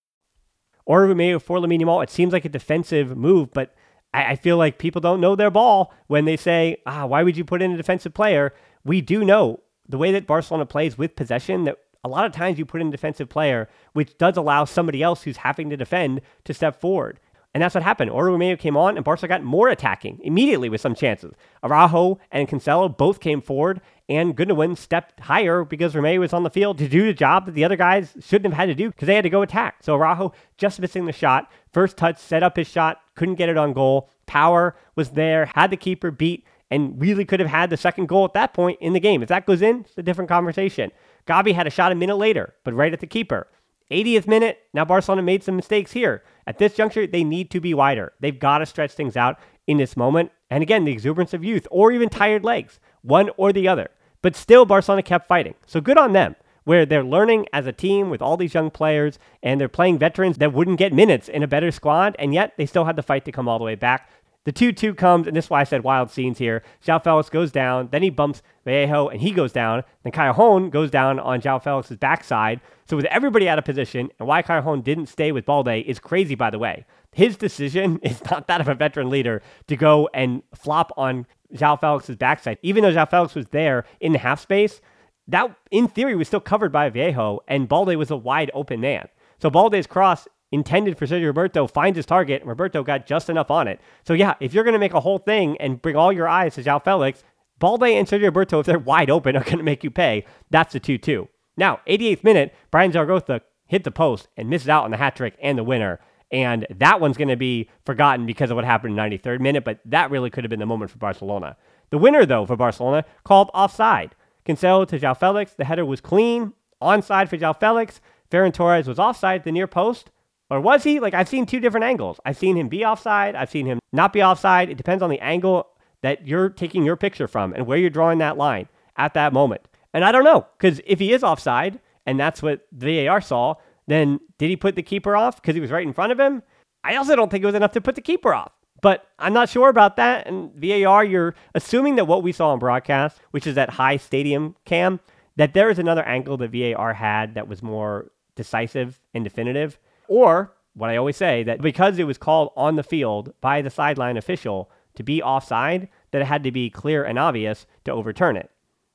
or 0.91 1.07
Romeu 1.07 1.41
for 1.41 1.57
Yamal. 1.57 2.03
It 2.03 2.09
seems 2.09 2.33
like 2.33 2.43
a 2.43 2.49
defensive 2.49 3.15
move, 3.15 3.53
but 3.53 3.73
I, 4.13 4.31
I, 4.31 4.35
feel 4.35 4.57
like 4.57 4.77
people 4.77 4.99
don't 4.99 5.21
know 5.21 5.37
their 5.37 5.49
ball 5.49 5.93
when 6.07 6.25
they 6.25 6.35
say, 6.35 6.81
ah, 6.85 7.05
why 7.05 7.23
would 7.23 7.37
you 7.37 7.45
put 7.45 7.61
in 7.61 7.71
a 7.71 7.77
defensive 7.77 8.13
player? 8.13 8.53
We 8.83 8.99
do 8.99 9.23
know 9.23 9.61
the 9.87 9.97
way 9.97 10.11
that 10.11 10.27
Barcelona 10.27 10.65
plays 10.65 10.97
with 10.97 11.15
possession 11.15 11.63
that 11.63 11.77
a 12.03 12.09
lot 12.09 12.25
of 12.25 12.33
times 12.33 12.59
you 12.59 12.65
put 12.65 12.81
in 12.81 12.89
a 12.89 12.91
defensive 12.91 13.29
player, 13.29 13.69
which 13.93 14.17
does 14.17 14.35
allow 14.35 14.65
somebody 14.65 15.01
else 15.01 15.23
who's 15.23 15.37
having 15.37 15.69
to 15.69 15.77
defend 15.77 16.19
to 16.43 16.53
step 16.53 16.81
forward. 16.81 17.21
And 17.53 17.63
that's 17.63 17.73
what 17.73 17.85
happened. 17.85 18.11
Romeu 18.11 18.59
came 18.59 18.75
on, 18.75 18.97
and 18.97 19.05
Barca 19.05 19.29
got 19.29 19.43
more 19.43 19.69
attacking 19.69 20.19
immediately 20.23 20.67
with 20.67 20.81
some 20.81 20.95
chances. 20.95 21.31
Araujo 21.63 22.19
and 22.31 22.49
Cancelo 22.49 22.97
both 22.97 23.21
came 23.21 23.41
forward, 23.41 23.79
and 24.11 24.35
Gundogan 24.35 24.77
stepped 24.77 25.21
higher 25.21 25.63
because 25.63 25.93
Romeu 25.93 26.19
was 26.19 26.33
on 26.33 26.43
the 26.43 26.49
field 26.49 26.77
to 26.79 26.89
do 26.89 27.05
the 27.05 27.13
job 27.13 27.45
that 27.45 27.53
the 27.53 27.63
other 27.63 27.77
guys 27.77 28.13
shouldn't 28.19 28.53
have 28.53 28.59
had 28.59 28.65
to 28.65 28.75
do 28.75 28.89
because 28.89 29.05
they 29.05 29.15
had 29.15 29.23
to 29.23 29.29
go 29.29 29.41
attack. 29.41 29.77
So 29.81 29.95
Araujo 29.95 30.33
just 30.57 30.81
missing 30.81 31.05
the 31.05 31.13
shot. 31.13 31.49
First 31.71 31.95
touch, 31.95 32.19
set 32.19 32.43
up 32.43 32.57
his 32.57 32.67
shot, 32.67 32.99
couldn't 33.15 33.35
get 33.35 33.47
it 33.47 33.55
on 33.55 33.71
goal. 33.71 34.09
Power 34.25 34.75
was 34.95 35.11
there, 35.11 35.45
had 35.45 35.71
the 35.71 35.77
keeper 35.77 36.11
beat, 36.11 36.45
and 36.69 36.99
really 36.99 37.23
could 37.23 37.39
have 37.39 37.47
had 37.47 37.69
the 37.69 37.77
second 37.77 38.09
goal 38.09 38.25
at 38.25 38.33
that 38.33 38.53
point 38.53 38.79
in 38.81 38.91
the 38.91 38.99
game. 38.99 39.23
If 39.23 39.29
that 39.29 39.45
goes 39.45 39.61
in, 39.61 39.81
it's 39.81 39.97
a 39.97 40.03
different 40.03 40.29
conversation. 40.29 40.91
Gabi 41.25 41.53
had 41.53 41.67
a 41.67 41.69
shot 41.71 41.93
a 41.93 41.95
minute 41.95 42.17
later, 42.17 42.53
but 42.65 42.73
right 42.73 42.91
at 42.91 42.99
the 42.99 43.07
keeper. 43.07 43.47
80th 43.91 44.27
minute, 44.27 44.59
now 44.73 44.83
Barcelona 44.83 45.21
made 45.21 45.43
some 45.43 45.55
mistakes 45.55 45.93
here. 45.93 46.23
At 46.47 46.57
this 46.57 46.73
juncture, 46.73 47.07
they 47.07 47.23
need 47.23 47.49
to 47.51 47.61
be 47.61 47.73
wider. 47.73 48.11
They've 48.19 48.37
got 48.37 48.57
to 48.57 48.65
stretch 48.65 48.91
things 48.91 49.15
out 49.15 49.39
in 49.67 49.77
this 49.77 49.95
moment. 49.95 50.31
And 50.49 50.61
again, 50.61 50.83
the 50.83 50.91
exuberance 50.91 51.33
of 51.33 51.45
youth 51.45 51.65
or 51.71 51.93
even 51.93 52.09
tired 52.09 52.43
legs, 52.43 52.79
one 53.03 53.29
or 53.37 53.53
the 53.53 53.69
other. 53.69 53.89
But 54.21 54.35
still, 54.35 54.65
Barcelona 54.65 55.03
kept 55.03 55.27
fighting. 55.27 55.55
So 55.65 55.81
good 55.81 55.97
on 55.97 56.13
them, 56.13 56.35
where 56.63 56.85
they're 56.85 57.03
learning 57.03 57.47
as 57.53 57.65
a 57.65 57.71
team 57.71 58.09
with 58.09 58.21
all 58.21 58.37
these 58.37 58.53
young 58.53 58.69
players 58.69 59.17
and 59.41 59.59
they're 59.59 59.67
playing 59.67 59.97
veterans 59.97 60.37
that 60.37 60.53
wouldn't 60.53 60.77
get 60.77 60.93
minutes 60.93 61.27
in 61.27 61.43
a 61.43 61.47
better 61.47 61.71
squad. 61.71 62.15
And 62.19 62.33
yet 62.33 62.53
they 62.57 62.65
still 62.65 62.85
had 62.85 62.95
the 62.95 63.03
fight 63.03 63.25
to 63.25 63.31
come 63.31 63.47
all 63.47 63.57
the 63.57 63.65
way 63.65 63.75
back. 63.75 64.09
The 64.43 64.51
2 64.51 64.71
2 64.71 64.95
comes, 64.95 65.27
and 65.27 65.37
this 65.37 65.45
is 65.45 65.51
why 65.51 65.61
I 65.61 65.65
said 65.65 65.83
wild 65.83 66.09
scenes 66.09 66.39
here. 66.39 66.63
João 66.83 67.03
Felix 67.03 67.29
goes 67.29 67.51
down, 67.51 67.89
then 67.91 68.01
he 68.01 68.09
bumps 68.09 68.41
Vallejo, 68.65 69.07
and 69.09 69.21
he 69.21 69.31
goes 69.31 69.51
down. 69.51 69.83
Then 70.03 70.11
Callejon 70.11 70.71
goes 70.71 70.89
down 70.89 71.19
on 71.19 71.41
João 71.41 71.61
Felix's 71.61 71.97
backside. 71.97 72.59
So, 72.85 72.95
with 72.95 73.05
everybody 73.05 73.47
out 73.47 73.59
of 73.59 73.65
position, 73.65 74.09
and 74.17 74.27
why 74.27 74.41
Callejon 74.41 74.83
didn't 74.83 75.07
stay 75.07 75.31
with 75.31 75.45
Balde 75.45 75.83
is 75.85 75.99
crazy, 75.99 76.33
by 76.33 76.49
the 76.49 76.57
way. 76.57 76.85
His 77.11 77.37
decision 77.37 77.99
is 78.03 78.23
not 78.31 78.47
that 78.47 78.61
of 78.61 78.67
a 78.67 78.73
veteran 78.73 79.11
leader 79.11 79.43
to 79.67 79.75
go 79.75 80.09
and 80.11 80.41
flop 80.55 80.91
on 80.97 81.27
João 81.53 81.79
Felix's 81.79 82.15
backside. 82.15 82.57
Even 82.61 82.83
though 82.83 82.91
João 82.91 83.09
Felix 83.09 83.35
was 83.35 83.47
there 83.47 83.85
in 83.99 84.13
the 84.13 84.19
half 84.19 84.39
space, 84.41 84.81
that 85.27 85.55
in 85.69 85.87
theory 85.87 86.15
was 86.15 86.27
still 86.27 86.39
covered 86.39 86.71
by 86.71 86.89
Vallejo, 86.89 87.39
and 87.47 87.67
Balde 87.67 87.95
was 87.95 88.11
a 88.11 88.17
wide 88.17 88.51
open 88.53 88.81
man. 88.81 89.07
So, 89.39 89.49
Balde's 89.49 89.87
cross 89.87 90.27
intended 90.51 90.97
for 90.97 91.05
Sergio 91.05 91.27
Roberto 91.27 91.67
finds 91.67 91.95
his 91.95 92.05
target, 92.05 92.41
and 92.41 92.49
Roberto 92.49 92.83
got 92.83 93.07
just 93.07 93.29
enough 93.29 93.49
on 93.49 93.67
it. 93.67 93.79
So 94.05 94.13
yeah, 94.13 94.35
if 94.39 94.53
you're 94.53 94.63
going 94.63 94.73
to 94.73 94.79
make 94.79 94.93
a 94.93 94.99
whole 94.99 95.17
thing 95.17 95.57
and 95.59 95.81
bring 95.81 95.95
all 95.95 96.11
your 96.11 96.27
eyes 96.27 96.55
to 96.55 96.63
João 96.63 96.83
Felix, 96.83 97.23
Balde 97.57 97.83
and 97.83 98.07
Sergio 98.07 98.25
Roberto, 98.25 98.59
if 98.59 98.65
they're 98.65 98.79
wide 98.79 99.09
open, 99.09 99.35
are 99.35 99.43
going 99.43 99.57
to 99.57 99.63
make 99.63 99.83
you 99.83 99.91
pay. 99.91 100.25
That's 100.49 100.73
the 100.73 100.79
2-2. 100.79 101.27
Now, 101.57 101.79
88th 101.87 102.23
minute, 102.23 102.55
Brian 102.69 102.91
Zaragoza 102.91 103.41
hit 103.67 103.83
the 103.83 103.91
post 103.91 104.27
and 104.35 104.49
misses 104.49 104.69
out 104.69 104.83
on 104.83 104.91
the 104.91 104.97
hat 104.97 105.15
trick 105.15 105.35
and 105.41 105.57
the 105.57 105.63
winner. 105.63 105.99
And 106.31 106.65
that 106.69 107.01
one's 107.01 107.17
going 107.17 107.27
to 107.27 107.35
be 107.35 107.69
forgotten 107.85 108.25
because 108.25 108.51
of 108.51 108.55
what 108.55 108.63
happened 108.63 108.97
in 108.97 109.11
the 109.11 109.17
93rd 109.17 109.41
minute, 109.41 109.65
but 109.65 109.79
that 109.85 110.11
really 110.11 110.29
could 110.29 110.43
have 110.45 110.49
been 110.49 110.59
the 110.59 110.65
moment 110.65 110.91
for 110.91 110.97
Barcelona. 110.97 111.57
The 111.89 111.97
winner, 111.97 112.25
though, 112.25 112.45
for 112.45 112.55
Barcelona, 112.55 113.03
called 113.25 113.51
offside. 113.53 114.15
Cancelo 114.45 114.87
to 114.87 114.97
João 114.97 115.17
Felix. 115.17 115.53
The 115.53 115.65
header 115.65 115.85
was 115.85 115.99
clean. 116.01 116.53
Onside 116.81 117.29
for 117.29 117.37
João 117.37 117.59
Felix. 117.59 117.99
Ferran 118.31 118.53
Torres 118.53 118.87
was 118.87 118.97
offside 118.97 119.41
at 119.41 119.43
the 119.43 119.51
near 119.51 119.67
post. 119.67 120.09
Or 120.49 120.59
was 120.59 120.83
he? 120.83 120.99
Like, 120.99 121.13
I've 121.13 121.29
seen 121.29 121.45
two 121.45 121.59
different 121.59 121.83
angles. 121.83 122.19
I've 122.25 122.37
seen 122.37 122.57
him 122.57 122.69
be 122.69 122.83
offside. 122.85 123.35
I've 123.35 123.49
seen 123.49 123.65
him 123.65 123.79
not 123.91 124.13
be 124.13 124.23
offside. 124.23 124.69
It 124.69 124.77
depends 124.77 125.03
on 125.03 125.09
the 125.09 125.19
angle 125.19 125.67
that 126.01 126.27
you're 126.27 126.49
taking 126.49 126.83
your 126.83 126.95
picture 126.95 127.27
from 127.27 127.53
and 127.53 127.67
where 127.67 127.77
you're 127.77 127.89
drawing 127.89 128.19
that 128.19 128.37
line 128.37 128.67
at 128.97 129.13
that 129.13 129.33
moment. 129.33 129.61
And 129.93 130.03
I 130.03 130.11
don't 130.11 130.23
know, 130.23 130.47
because 130.57 130.81
if 130.85 130.99
he 130.99 131.13
is 131.13 131.23
offside 131.23 131.79
and 132.05 132.19
that's 132.19 132.41
what 132.41 132.65
the 132.71 133.05
VAR 133.05 133.21
saw, 133.21 133.55
then 133.87 134.19
did 134.37 134.49
he 134.49 134.55
put 134.55 134.75
the 134.75 134.83
keeper 134.83 135.15
off 135.15 135.41
because 135.41 135.55
he 135.55 135.61
was 135.61 135.71
right 135.71 135.85
in 135.85 135.93
front 135.93 136.11
of 136.11 136.19
him? 136.19 136.43
I 136.83 136.95
also 136.95 137.15
don't 137.15 137.29
think 137.29 137.43
it 137.43 137.47
was 137.47 137.55
enough 137.55 137.73
to 137.73 137.81
put 137.81 137.95
the 137.95 138.01
keeper 138.01 138.33
off. 138.33 138.51
But 138.81 139.05
I'm 139.19 139.33
not 139.33 139.49
sure 139.49 139.69
about 139.69 139.95
that. 139.97 140.27
And 140.27 140.51
VAR, 140.55 141.05
you're 141.05 141.35
assuming 141.53 141.95
that 141.95 142.05
what 142.05 142.23
we 142.23 142.31
saw 142.31 142.49
on 142.49 142.59
broadcast, 142.59 143.19
which 143.29 143.45
is 143.45 143.55
that 143.55 143.71
high 143.71 143.97
stadium 143.97 144.55
cam, 144.65 144.99
that 145.35 145.53
there 145.53 145.69
is 145.69 145.77
another 145.79 146.03
angle 146.03 146.37
that 146.37 146.51
VAR 146.51 146.93
had 146.93 147.35
that 147.35 147.47
was 147.47 147.61
more 147.61 148.11
decisive 148.35 148.99
and 149.13 149.23
definitive. 149.23 149.77
Or 150.07 150.53
what 150.73 150.89
I 150.89 150.97
always 150.97 151.17
say 151.17 151.43
that 151.43 151.61
because 151.61 151.99
it 151.99 152.05
was 152.05 152.17
called 152.17 152.51
on 152.55 152.75
the 152.75 152.83
field 152.83 153.33
by 153.41 153.61
the 153.61 153.69
sideline 153.69 154.17
official 154.17 154.71
to 154.95 155.03
be 155.03 155.21
offside, 155.21 155.87
that 156.11 156.21
it 156.21 156.25
had 156.25 156.43
to 156.43 156.51
be 156.51 156.69
clear 156.69 157.03
and 157.03 157.19
obvious 157.19 157.65
to 157.85 157.91
overturn 157.91 158.35
it. 158.35 158.49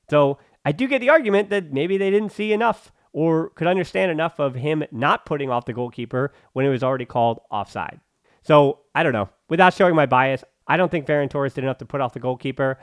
So 0.09 0.37
I 0.65 0.71
do 0.71 0.87
get 0.87 0.99
the 0.99 1.09
argument 1.09 1.49
that 1.49 1.71
maybe 1.71 1.97
they 1.97 2.11
didn't 2.11 2.31
see 2.31 2.51
enough 2.53 2.91
or 3.17 3.49
could 3.55 3.65
understand 3.65 4.11
enough 4.11 4.37
of 4.37 4.53
him 4.53 4.83
not 4.91 5.25
putting 5.25 5.49
off 5.49 5.65
the 5.65 5.73
goalkeeper 5.73 6.31
when 6.53 6.67
it 6.67 6.69
was 6.69 6.83
already 6.83 7.03
called 7.03 7.39
offside. 7.49 7.99
So 8.43 8.81
I 8.93 9.01
don't 9.01 9.11
know. 9.11 9.27
Without 9.49 9.73
showing 9.73 9.95
my 9.95 10.05
bias, 10.05 10.43
I 10.67 10.77
don't 10.77 10.91
think 10.91 11.07
Ferran 11.07 11.27
Torres 11.27 11.55
did 11.55 11.63
enough 11.63 11.79
to 11.79 11.85
put 11.85 11.99
off 11.99 12.13
the 12.13 12.19
goalkeeper 12.19 12.77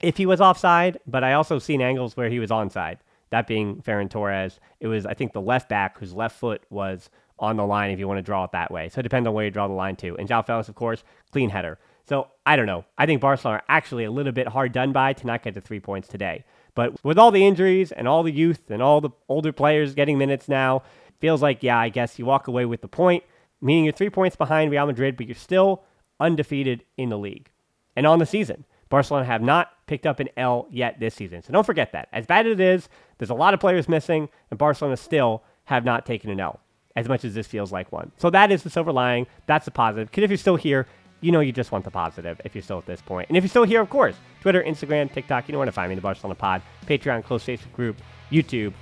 if 0.00 0.16
he 0.16 0.24
was 0.24 0.40
offside, 0.40 1.00
but 1.06 1.22
I 1.22 1.34
also 1.34 1.58
seen 1.58 1.82
angles 1.82 2.16
where 2.16 2.30
he 2.30 2.38
was 2.38 2.48
onside. 2.48 2.96
That 3.28 3.46
being 3.46 3.82
Ferran 3.82 4.08
Torres, 4.08 4.58
it 4.80 4.86
was 4.86 5.04
I 5.04 5.12
think 5.12 5.34
the 5.34 5.42
left 5.42 5.68
back 5.68 5.98
whose 5.98 6.14
left 6.14 6.38
foot 6.40 6.62
was 6.70 7.10
on 7.38 7.58
the 7.58 7.66
line 7.66 7.90
if 7.90 7.98
you 7.98 8.08
want 8.08 8.16
to 8.16 8.22
draw 8.22 8.44
it 8.44 8.52
that 8.52 8.70
way. 8.70 8.88
So 8.88 9.00
it 9.00 9.02
depends 9.02 9.28
on 9.28 9.34
where 9.34 9.44
you 9.44 9.50
draw 9.50 9.68
the 9.68 9.74
line 9.74 9.96
to. 9.96 10.16
And 10.16 10.26
João 10.26 10.46
Felix, 10.46 10.70
of 10.70 10.76
course, 10.76 11.04
clean 11.30 11.50
header. 11.50 11.78
So 12.08 12.28
I 12.46 12.56
don't 12.56 12.64
know. 12.64 12.86
I 12.96 13.04
think 13.04 13.20
Barcelona 13.20 13.58
are 13.58 13.64
actually 13.68 14.04
a 14.04 14.10
little 14.10 14.32
bit 14.32 14.48
hard 14.48 14.72
done 14.72 14.92
by 14.92 15.12
to 15.12 15.26
not 15.26 15.42
get 15.42 15.52
the 15.52 15.60
three 15.60 15.80
points 15.80 16.08
today. 16.08 16.46
But 16.74 17.02
with 17.04 17.18
all 17.18 17.30
the 17.30 17.46
injuries 17.46 17.92
and 17.92 18.08
all 18.08 18.22
the 18.22 18.32
youth 18.32 18.70
and 18.70 18.82
all 18.82 19.00
the 19.00 19.10
older 19.28 19.52
players 19.52 19.94
getting 19.94 20.18
minutes 20.18 20.48
now, 20.48 20.82
feels 21.20 21.40
like, 21.40 21.62
yeah, 21.62 21.78
I 21.78 21.88
guess 21.88 22.18
you 22.18 22.26
walk 22.26 22.48
away 22.48 22.64
with 22.64 22.80
the 22.80 22.88
point, 22.88 23.24
meaning 23.60 23.84
you're 23.84 23.92
three 23.92 24.10
points 24.10 24.36
behind 24.36 24.70
Real 24.70 24.86
Madrid, 24.86 25.16
but 25.16 25.26
you're 25.26 25.34
still 25.34 25.84
undefeated 26.20 26.84
in 26.96 27.08
the 27.08 27.18
league. 27.18 27.50
And 27.96 28.06
on 28.06 28.18
the 28.18 28.26
season, 28.26 28.64
Barcelona 28.88 29.24
have 29.24 29.42
not 29.42 29.70
picked 29.86 30.06
up 30.06 30.20
an 30.20 30.28
L 30.36 30.66
yet 30.70 31.00
this 31.00 31.14
season. 31.14 31.42
So 31.42 31.52
don't 31.52 31.64
forget 31.64 31.92
that. 31.92 32.08
As 32.12 32.26
bad 32.26 32.46
as 32.46 32.52
it 32.52 32.60
is, 32.60 32.88
there's 33.18 33.30
a 33.30 33.34
lot 33.34 33.54
of 33.54 33.60
players 33.60 33.88
missing, 33.88 34.28
and 34.50 34.58
Barcelona 34.58 34.96
still 34.96 35.42
have 35.64 35.84
not 35.84 36.04
taken 36.04 36.30
an 36.30 36.40
L 36.40 36.60
as 36.96 37.08
much 37.08 37.24
as 37.24 37.34
this 37.34 37.46
feels 37.46 37.72
like 37.72 37.90
one. 37.90 38.12
So 38.18 38.30
that 38.30 38.52
is 38.52 38.62
the 38.62 38.70
silver 38.70 38.92
lining. 38.92 39.26
That's 39.46 39.64
the 39.64 39.70
positive. 39.70 40.10
Because 40.10 40.24
if 40.24 40.30
you're 40.30 40.36
still 40.36 40.56
here, 40.56 40.86
you 41.24 41.32
know 41.32 41.40
you 41.40 41.52
just 41.52 41.72
want 41.72 41.84
the 41.84 41.90
positive 41.90 42.38
if 42.44 42.54
you're 42.54 42.62
still 42.62 42.78
at 42.78 42.84
this 42.84 43.00
point. 43.00 43.28
And 43.28 43.36
if 43.36 43.42
you're 43.42 43.48
still 43.48 43.64
here, 43.64 43.80
of 43.80 43.88
course, 43.88 44.14
Twitter, 44.42 44.62
Instagram, 44.62 45.10
TikTok, 45.10 45.48
you 45.48 45.52
know 45.52 45.58
where 45.58 45.66
to 45.66 45.72
find 45.72 45.88
me, 45.88 45.94
the 45.94 46.02
Barcelona 46.02 46.34
Pod, 46.34 46.60
Patreon, 46.86 47.24
close 47.24 47.42
Facebook 47.42 47.72
group, 47.72 47.96
YouTube. 48.30 48.74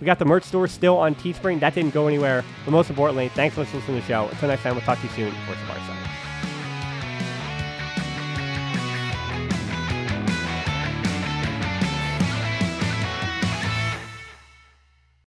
We 0.00 0.06
got 0.06 0.18
the 0.18 0.24
merch 0.24 0.44
store 0.44 0.66
still 0.66 0.96
on 0.96 1.14
Teespring. 1.14 1.60
That 1.60 1.74
didn't 1.74 1.92
go 1.92 2.06
anywhere. 2.06 2.42
But 2.64 2.70
most 2.70 2.88
importantly, 2.88 3.28
thanks 3.28 3.54
for 3.54 3.60
listening 3.60 3.84
to 3.84 3.92
the 3.92 4.02
show. 4.02 4.28
Until 4.28 4.48
next 4.48 4.62
time, 4.62 4.74
we'll 4.74 4.84
talk 4.84 4.98
to 4.98 5.06
you 5.06 5.12
soon. 5.12 5.32
Forza 5.46 5.60
Barca. 5.66 6.19